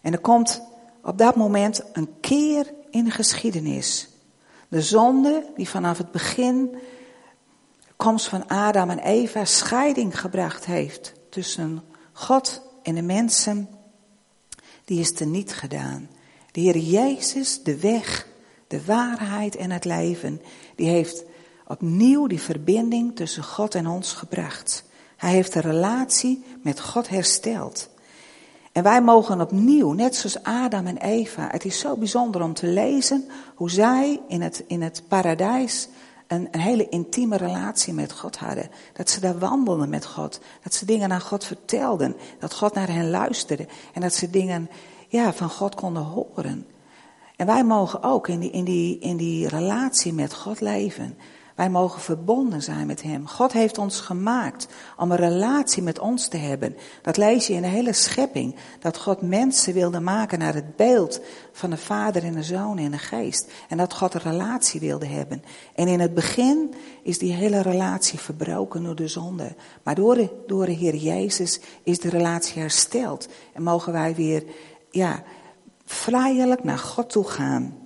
En 0.01 0.13
er 0.13 0.21
komt 0.21 0.73
op 1.05 1.19
dat 1.19 1.37
moment 1.37 1.83
een 1.93 2.09
keer 2.21 2.75
in 2.91 3.05
de 3.05 3.11
geschiedenis. 3.11 4.09
De 4.69 4.83
zonde 4.83 5.47
die 5.57 5.69
vanaf 5.69 5.99
het 5.99 6.11
begin, 6.11 6.77
komst 7.97 8.29
van 8.29 8.49
Adam 8.49 8.91
en 8.91 8.99
Eva, 8.99 9.45
scheiding 9.45 10.21
gebracht 10.21 10.65
heeft 10.65 11.13
tussen 11.31 11.83
God 12.13 12.63
en 12.83 12.95
de 12.95 13.03
mensen, 13.03 13.69
die 14.85 15.01
is 15.01 15.21
er 15.21 15.27
niet 15.27 15.53
gedaan. 15.53 16.09
De 16.53 16.61
Heer 16.61 16.79
Jezus, 16.79 17.63
de 17.63 17.79
weg, 17.79 18.27
de 18.67 18.85
waarheid 18.85 19.57
en 19.57 19.71
het 19.71 19.85
leven, 19.85 20.43
die 20.77 20.89
heeft 20.89 21.25
opnieuw 21.67 22.27
die 22.27 22.41
verbinding 22.41 23.17
tussen 23.17 23.45
God 23.45 23.75
en 23.75 23.87
ons 23.87 24.13
gebracht. 24.13 24.85
Hij 25.17 25.33
heeft 25.33 25.53
de 25.53 25.61
relatie 25.61 26.45
met 26.63 26.81
God 26.81 27.09
hersteld. 27.09 27.89
En 28.75 28.83
wij 28.83 29.03
mogen 29.03 29.41
opnieuw, 29.41 29.93
net 29.93 30.17
zoals 30.17 30.43
Adam 30.43 30.87
en 30.87 30.97
Eva, 30.97 31.49
het 31.51 31.65
is 31.65 31.79
zo 31.79 31.97
bijzonder 31.97 32.43
om 32.43 32.55
te 32.55 32.67
lezen 32.67 33.25
hoe 33.55 33.71
zij 33.71 34.21
in 34.29 34.43
het, 34.43 34.65
in 34.67 34.83
het 34.83 35.03
paradijs 35.09 35.89
een, 36.27 36.49
een 36.51 36.61
hele 36.61 36.89
intieme 36.89 37.37
relatie 37.37 37.93
met 37.93 38.13
God 38.13 38.37
hadden. 38.37 38.71
Dat 38.93 39.11
ze 39.11 39.21
daar 39.21 39.39
wandelden 39.39 39.89
met 39.89 40.07
God. 40.07 40.41
Dat 40.63 40.75
ze 40.75 40.85
dingen 40.85 41.13
aan 41.13 41.21
God 41.21 41.45
vertelden. 41.45 42.17
Dat 42.39 42.55
God 42.55 42.75
naar 42.75 42.89
hen 42.89 43.11
luisterde. 43.11 43.67
En 43.93 44.01
dat 44.01 44.15
ze 44.15 44.31
dingen 44.31 44.71
ja, 45.09 45.33
van 45.33 45.51
God 45.51 45.75
konden 45.75 46.03
horen. 46.03 46.67
En 47.37 47.47
wij 47.47 47.65
mogen 47.65 48.03
ook 48.03 48.29
in 48.29 48.41
die, 48.41 48.51
in, 48.51 48.65
die, 48.65 48.99
in 48.99 49.17
die 49.17 49.49
relatie 49.49 50.13
met 50.13 50.35
God 50.35 50.61
leven. 50.61 51.19
Wij 51.55 51.71
mogen 51.71 52.01
verbonden 52.01 52.63
zijn 52.63 52.87
met 52.87 53.03
Hem. 53.03 53.29
God 53.29 53.53
heeft 53.53 53.79
ons 53.79 54.01
gemaakt 54.01 54.67
om 54.97 55.11
een 55.11 55.17
relatie 55.17 55.83
met 55.83 55.99
ons 55.99 56.29
te 56.29 56.37
hebben. 56.37 56.77
Dat 57.03 57.17
lees 57.17 57.47
je 57.47 57.53
in 57.53 57.63
de 57.63 57.69
hele 57.69 57.93
schepping. 57.93 58.57
Dat 58.81 58.99
God 58.99 59.23
mensen 59.23 59.75
wilde 59.75 60.01
maken 60.01 60.39
naar 60.39 60.55
het 60.55 60.77
beeld 60.77 61.21
van 61.53 61.71
de 61.71 61.77
Vader 61.77 62.25
en 62.25 62.33
de 62.33 62.43
Zoon 62.43 62.79
en 62.79 62.91
de 62.91 62.99
Geest. 62.99 63.53
En 63.69 63.77
dat 63.77 63.95
God 63.95 64.15
een 64.15 64.21
relatie 64.21 64.81
wilde 64.81 65.07
hebben. 65.07 65.43
En 65.75 65.89
in 65.89 66.01
het 66.01 66.15
begin 66.15 66.75
is 67.03 67.19
die 67.19 67.33
hele 67.33 67.63
relatie 67.63 68.19
verbroken 68.19 68.85
door 68.85 68.97
de 68.97 69.09
zonde. 69.09 69.55
Maar 69.83 69.95
door 69.95 70.15
de, 70.15 70.31
door 70.47 70.67
de 70.67 70.73
Heer 70.73 70.97
Jezus 70.97 71.61
is 71.83 71.99
de 71.99 72.09
relatie 72.09 72.61
hersteld. 72.61 73.29
En 73.53 73.63
mogen 73.63 73.93
wij 73.93 74.15
weer, 74.15 74.45
ja, 74.91 75.23
vrijelijk 75.85 76.65
naar 76.65 76.79
God 76.79 77.11
toe 77.11 77.25
gaan. 77.25 77.84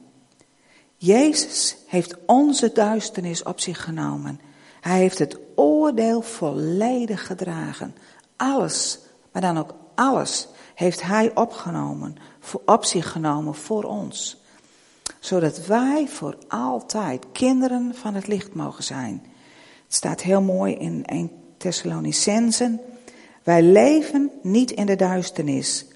Jezus 1.00 1.76
heeft 1.86 2.16
onze 2.26 2.72
duisternis 2.72 3.42
op 3.42 3.60
zich 3.60 3.84
genomen. 3.84 4.40
Hij 4.80 4.98
heeft 4.98 5.18
het 5.18 5.38
oordeel 5.54 6.22
volledig 6.22 7.26
gedragen. 7.26 7.94
Alles, 8.36 8.98
maar 9.32 9.42
dan 9.42 9.58
ook 9.58 9.74
alles, 9.94 10.48
heeft 10.74 11.02
Hij 11.02 11.34
opgenomen, 11.34 12.16
op 12.64 12.84
zich 12.84 13.12
genomen 13.12 13.54
voor 13.54 13.84
ons. 13.84 14.42
Zodat 15.18 15.66
wij 15.66 16.08
voor 16.08 16.36
altijd 16.48 17.24
kinderen 17.32 17.94
van 17.94 18.14
het 18.14 18.26
licht 18.26 18.54
mogen 18.54 18.84
zijn. 18.84 19.22
Het 19.84 19.94
staat 19.94 20.20
heel 20.20 20.42
mooi 20.42 20.74
in 20.74 21.04
1 21.04 21.30
Thessalonicensen. 21.56 22.80
Wij 23.42 23.62
leven 23.62 24.30
niet 24.42 24.70
in 24.70 24.86
de 24.86 24.96
duisternis, 24.96 25.86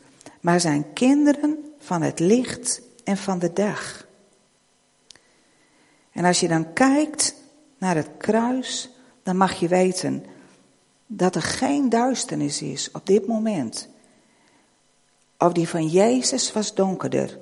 maar 0.40 0.60
zijn 0.60 0.92
kinderen 0.92 1.58
van 1.78 2.02
het 2.02 2.18
licht 2.18 2.82
en 3.04 3.16
van 3.16 3.38
de 3.38 3.52
dag. 3.52 4.10
En 6.12 6.24
als 6.24 6.40
je 6.40 6.48
dan 6.48 6.72
kijkt 6.72 7.34
naar 7.78 7.96
het 7.96 8.10
kruis, 8.18 8.90
dan 9.22 9.36
mag 9.36 9.52
je 9.52 9.68
weten 9.68 10.24
dat 11.06 11.34
er 11.34 11.42
geen 11.42 11.88
duisternis 11.88 12.62
is 12.62 12.90
op 12.90 13.06
dit 13.06 13.26
moment. 13.26 13.88
Of 15.38 15.52
die 15.52 15.68
van 15.68 15.86
Jezus 15.86 16.52
was 16.52 16.74
donkerder. 16.74 17.38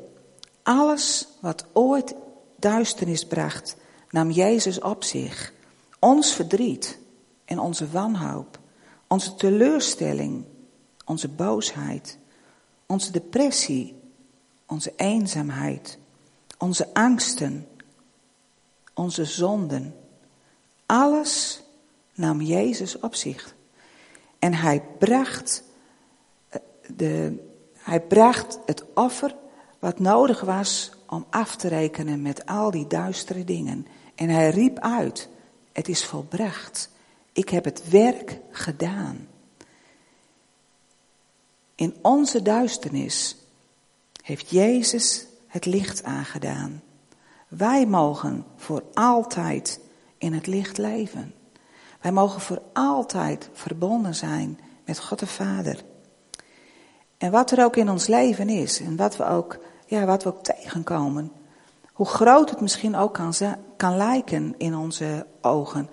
Alles 0.62 1.28
wat 1.40 1.64
ooit 1.72 2.14
duisternis 2.56 3.26
bracht, 3.26 3.76
nam 4.11 4.30
Jezus 4.30 4.80
op 4.80 5.04
zich. 5.04 5.52
Ons 5.98 6.33
verdriet 6.33 6.98
en 7.44 7.59
onze 7.59 7.90
wanhoop, 7.90 8.59
onze 9.06 9.35
teleurstelling, 9.35 10.44
onze 11.04 11.28
boosheid, 11.28 12.18
onze 12.87 13.12
depressie, 13.12 14.00
onze 14.66 14.92
eenzaamheid, 14.96 15.98
onze 16.59 16.94
angsten, 16.94 17.66
onze 19.00 19.24
zonden. 19.24 19.94
Alles 20.86 21.62
nam 22.14 22.40
Jezus 22.40 22.98
op 22.98 23.14
zich. 23.14 23.54
En 24.38 24.54
hij 24.54 24.82
bracht, 24.98 25.62
eh, 26.48 26.60
de, 26.96 27.44
hij 27.78 28.00
bracht 28.00 28.58
het 28.66 28.84
offer 28.94 29.34
wat 29.78 29.98
nodig 29.98 30.40
was 30.40 30.92
om 31.06 31.26
af 31.30 31.56
te 31.56 31.68
rekenen 31.68 32.22
met 32.22 32.46
al 32.46 32.70
die 32.70 32.86
duistere 32.86 33.44
dingen. 33.44 33.86
En 34.14 34.28
hij 34.28 34.50
riep 34.50 34.78
uit, 34.78 35.28
het 35.72 35.88
is 35.88 36.04
volbracht. 36.04 36.90
Ik 37.32 37.48
heb 37.48 37.64
het 37.64 37.88
werk 37.88 38.38
gedaan. 38.50 39.28
In 41.74 41.94
onze 42.02 42.42
duisternis 42.42 43.36
heeft 44.22 44.50
Jezus 44.50 45.26
het 45.46 45.64
licht 45.64 46.02
aangedaan. 46.02 46.82
Wij 47.50 47.86
mogen 47.86 48.44
voor 48.56 48.82
altijd 48.94 49.80
in 50.18 50.32
het 50.32 50.46
licht 50.46 50.78
leven. 50.78 51.34
Wij 52.00 52.12
mogen 52.12 52.40
voor 52.40 52.62
altijd 52.72 53.50
verbonden 53.52 54.14
zijn 54.14 54.60
met 54.84 55.00
God 55.00 55.18
de 55.18 55.26
Vader. 55.26 55.82
En 57.18 57.30
wat 57.30 57.50
er 57.50 57.64
ook 57.64 57.76
in 57.76 57.90
ons 57.90 58.06
leven 58.06 58.48
is 58.48 58.80
en 58.80 58.96
wat 58.96 59.16
we 59.16 59.24
ook, 59.24 59.58
ja, 59.86 60.04
wat 60.04 60.22
we 60.22 60.28
ook 60.28 60.42
tegenkomen, 60.42 61.32
hoe 61.92 62.06
groot 62.06 62.50
het 62.50 62.60
misschien 62.60 62.96
ook 62.96 63.14
kan, 63.14 63.34
kan 63.76 63.96
lijken 63.96 64.54
in 64.58 64.76
onze 64.76 65.26
ogen. 65.40 65.90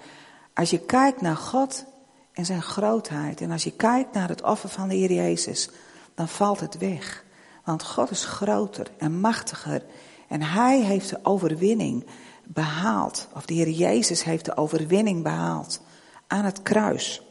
Als 0.53 0.69
je 0.69 0.79
kijkt 0.79 1.21
naar 1.21 1.37
God 1.37 1.85
en 2.31 2.45
zijn 2.45 2.61
grootheid 2.61 3.41
en 3.41 3.51
als 3.51 3.63
je 3.63 3.71
kijkt 3.71 4.13
naar 4.13 4.29
het 4.29 4.43
offer 4.43 4.69
van 4.69 4.87
de 4.87 4.95
Heer 4.95 5.13
Jezus, 5.13 5.69
dan 6.15 6.27
valt 6.27 6.59
het 6.59 6.77
weg. 6.77 7.25
Want 7.63 7.83
God 7.83 8.11
is 8.11 8.25
groter 8.25 8.87
en 8.97 9.19
machtiger 9.19 9.83
en 10.27 10.41
hij 10.41 10.81
heeft 10.81 11.09
de 11.09 11.19
overwinning 11.23 12.05
behaald. 12.43 13.27
Of 13.33 13.45
de 13.45 13.53
Heer 13.53 13.69
Jezus 13.69 14.23
heeft 14.23 14.45
de 14.45 14.57
overwinning 14.57 15.23
behaald 15.23 15.81
aan 16.27 16.45
het 16.45 16.61
kruis. 16.61 17.21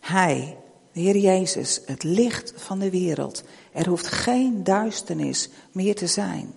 Hij, 0.00 0.56
de 0.92 1.00
Heer 1.00 1.16
Jezus, 1.16 1.80
het 1.86 2.02
licht 2.02 2.52
van 2.56 2.78
de 2.78 2.90
wereld. 2.90 3.44
Er 3.72 3.88
hoeft 3.88 4.06
geen 4.06 4.64
duisternis 4.64 5.50
meer 5.72 5.94
te 5.94 6.06
zijn. 6.06 6.54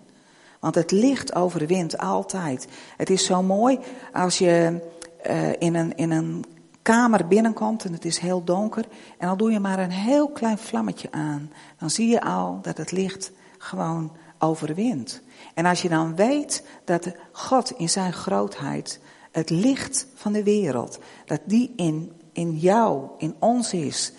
Want 0.59 0.75
het 0.75 0.91
licht 0.91 1.35
overwint 1.35 1.97
altijd. 1.97 2.67
Het 2.97 3.09
is 3.09 3.25
zo 3.25 3.43
mooi 3.43 3.79
als 4.13 4.37
je 4.37 4.81
uh, 5.27 5.51
in, 5.59 5.75
een, 5.75 5.95
in 5.95 6.11
een 6.11 6.45
kamer 6.81 7.27
binnenkomt 7.27 7.85
en 7.85 7.93
het 7.93 8.05
is 8.05 8.17
heel 8.17 8.43
donker. 8.43 8.85
En 9.17 9.29
al 9.29 9.37
doe 9.37 9.51
je 9.51 9.59
maar 9.59 9.79
een 9.79 9.91
heel 9.91 10.29
klein 10.29 10.57
vlammetje 10.57 11.11
aan. 11.11 11.51
Dan 11.77 11.89
zie 11.89 12.07
je 12.07 12.21
al 12.21 12.59
dat 12.61 12.77
het 12.77 12.91
licht 12.91 13.31
gewoon 13.57 14.11
overwint. 14.39 15.21
En 15.53 15.65
als 15.65 15.81
je 15.81 15.89
dan 15.89 16.15
weet 16.15 16.63
dat 16.83 17.11
God 17.31 17.71
in 17.71 17.89
zijn 17.89 18.13
grootheid 18.13 18.99
het 19.31 19.49
licht 19.49 20.07
van 20.15 20.31
de 20.31 20.43
wereld, 20.43 20.99
dat 21.25 21.39
die 21.45 21.73
in, 21.75 22.11
in 22.33 22.57
jou, 22.57 23.09
in 23.17 23.35
ons 23.39 23.73
is, 23.73 24.11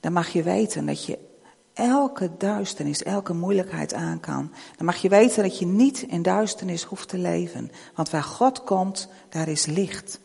dan 0.00 0.12
mag 0.12 0.28
je 0.28 0.42
weten 0.42 0.86
dat 0.86 1.04
je 1.04 1.18
elke 1.78 2.30
duisternis, 2.38 3.02
elke 3.02 3.34
moeilijkheid 3.34 3.94
aan 3.94 4.20
kan. 4.20 4.52
Dan 4.76 4.86
mag 4.86 4.96
je 4.96 5.08
weten 5.08 5.42
dat 5.42 5.58
je 5.58 5.66
niet 5.66 6.02
in 6.02 6.22
duisternis 6.22 6.82
hoeft 6.82 7.08
te 7.08 7.18
leven. 7.18 7.70
Want 7.94 8.10
waar 8.10 8.22
God 8.22 8.64
komt, 8.64 9.08
daar 9.28 9.48
is 9.48 9.66
licht. 9.66 10.20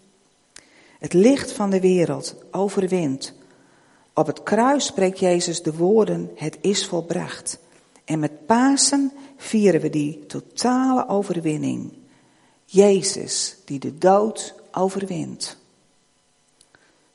Het 1.00 1.14
licht 1.14 1.52
van 1.52 1.70
de 1.70 1.80
wereld 1.80 2.36
overwint. 2.52 3.34
Op 4.14 4.28
het 4.28 4.44
kruis 4.44 4.86
spreekt 4.86 5.20
Jezus 5.20 5.64
de 5.64 5.74
woorden: 5.74 6.32
Het 6.36 6.58
is 6.62 6.88
volbracht. 6.88 7.60
En 8.06 8.20
met 8.20 8.46
Pasen 8.46 9.12
vieren 9.38 9.82
we 9.82 9.90
die 9.90 10.26
totale 10.26 11.08
overwinning. 11.08 11.94
Jezus 12.66 13.58
die 13.66 13.80
de 13.80 13.98
dood 13.98 14.56
overwint. 14.72 15.58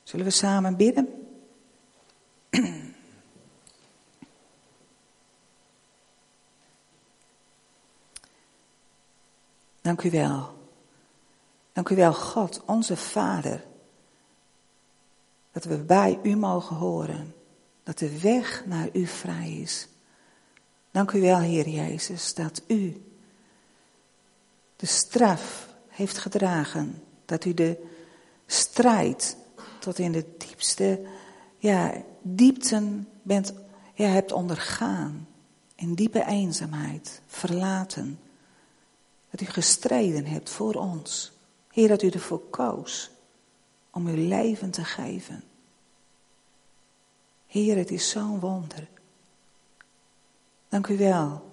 Zullen 0.03 0.25
we 0.25 0.31
samen 0.31 0.75
bidden? 0.75 1.07
Dank 9.81 10.03
u 10.03 10.11
wel. 10.11 10.57
Dank 11.73 11.89
u 11.89 11.95
wel, 11.95 12.13
God, 12.13 12.61
onze 12.65 12.97
Vader. 12.97 13.65
Dat 15.51 15.63
we 15.63 15.77
bij 15.77 16.19
u 16.23 16.35
mogen 16.35 16.75
horen. 16.75 17.35
Dat 17.83 17.97
de 17.97 18.19
weg 18.19 18.65
naar 18.65 18.89
u 18.93 19.05
vrij 19.05 19.51
is. 19.51 19.88
Dank 20.91 21.11
u 21.11 21.21
wel, 21.21 21.39
Heer 21.39 21.69
Jezus, 21.69 22.33
dat 22.33 22.61
u 22.67 23.03
de 24.75 24.85
straf 24.85 25.67
heeft 25.87 26.17
gedragen. 26.17 27.03
Dat 27.25 27.45
u 27.45 27.53
de 27.53 27.87
strijd 28.45 29.37
tot 29.79 29.99
in 29.99 30.11
de 30.11 30.25
diepste 30.37 31.05
ja, 31.57 31.93
diepten 32.21 33.07
bent, 33.21 33.53
ja, 33.93 34.07
hebt 34.07 34.31
ondergaan. 34.31 35.27
In 35.75 35.93
diepe 35.93 36.25
eenzaamheid, 36.25 37.21
verlaten. 37.27 38.19
Dat 39.29 39.41
u 39.41 39.45
gestreden 39.45 40.25
hebt 40.25 40.49
voor 40.49 40.73
ons. 40.73 41.31
Heer, 41.71 41.87
dat 41.87 42.01
u 42.01 42.09
ervoor 42.09 42.41
koos 42.49 43.09
om 43.89 44.07
uw 44.07 44.27
leven 44.27 44.71
te 44.71 44.83
geven. 44.83 45.43
Heer, 47.47 47.77
het 47.77 47.91
is 47.91 48.09
zo'n 48.09 48.39
wonder. 48.39 48.87
Dank 50.69 50.87
u 50.87 50.97
wel. 50.97 51.49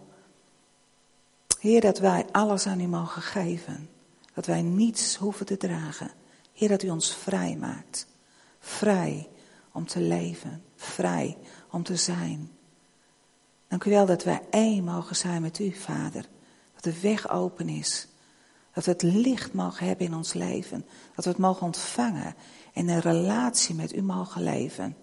Heer, 1.61 1.81
dat 1.81 1.99
wij 1.99 2.27
alles 2.33 2.67
aan 2.67 2.81
u 2.81 2.87
mogen 2.87 3.23
geven. 3.23 3.89
Dat 4.35 4.47
wij 4.47 4.63
niets 4.63 5.17
hoeven 5.17 5.47
te 5.47 5.57
dragen. 5.57 6.11
Heer, 6.53 6.69
dat 6.69 6.83
u 6.83 6.89
ons 6.89 7.15
vrij 7.15 7.57
maakt. 7.57 8.07
Vrij 8.59 9.29
om 9.73 9.87
te 9.87 10.01
leven. 10.01 10.63
Vrij 10.77 11.39
om 11.71 11.83
te 11.83 11.97
zijn. 11.97 12.51
Dank 13.69 13.85
u 13.85 13.91
wel 13.91 14.07
dat 14.07 14.25
wij 14.25 14.43
één 14.51 14.85
mogen 14.85 15.17
zijn 15.17 15.43
met 15.43 15.59
u, 15.59 15.73
Vader. 15.73 16.29
Dat 16.75 16.85
de 16.85 17.01
weg 17.01 17.31
open 17.31 17.69
is. 17.69 18.09
Dat 18.73 18.85
we 18.85 18.91
het 18.91 19.03
licht 19.03 19.53
mogen 19.53 19.87
hebben 19.87 20.07
in 20.07 20.15
ons 20.15 20.33
leven. 20.33 20.87
Dat 21.15 21.25
we 21.25 21.31
het 21.31 21.41
mogen 21.41 21.67
ontvangen. 21.67 22.35
En 22.73 22.89
een 22.89 23.01
relatie 23.01 23.75
met 23.75 23.95
u 23.95 24.03
mogen 24.03 24.43
leven. 24.43 24.97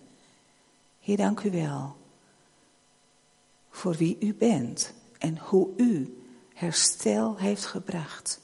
Heer, 1.00 1.18
dank 1.18 1.40
u 1.40 1.52
wel. 1.52 1.96
Voor 3.74 3.96
wie 3.96 4.18
u 4.20 4.34
bent. 4.34 4.94
En 5.18 5.38
hoe 5.38 5.70
u 5.78 6.18
herstel 6.54 7.38
heeft 7.38 7.66
gebracht. 7.66 8.42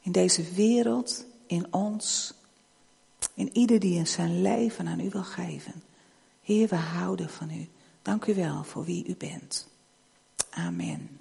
In 0.00 0.12
deze 0.12 0.42
wereld, 0.52 1.24
in 1.46 1.72
ons. 1.72 2.34
In 3.34 3.56
ieder 3.56 3.80
die 3.80 3.94
in 3.94 4.06
zijn 4.06 4.42
leven 4.42 4.86
aan 4.86 5.00
u 5.00 5.08
wil 5.10 5.24
geven. 5.24 5.82
Heer, 6.42 6.68
we 6.68 6.76
houden 6.76 7.30
van 7.30 7.50
u. 7.50 7.68
Dank 8.02 8.26
u 8.26 8.34
wel 8.34 8.64
voor 8.64 8.84
wie 8.84 9.06
u 9.06 9.16
bent. 9.16 9.68
Amen. 10.50 11.19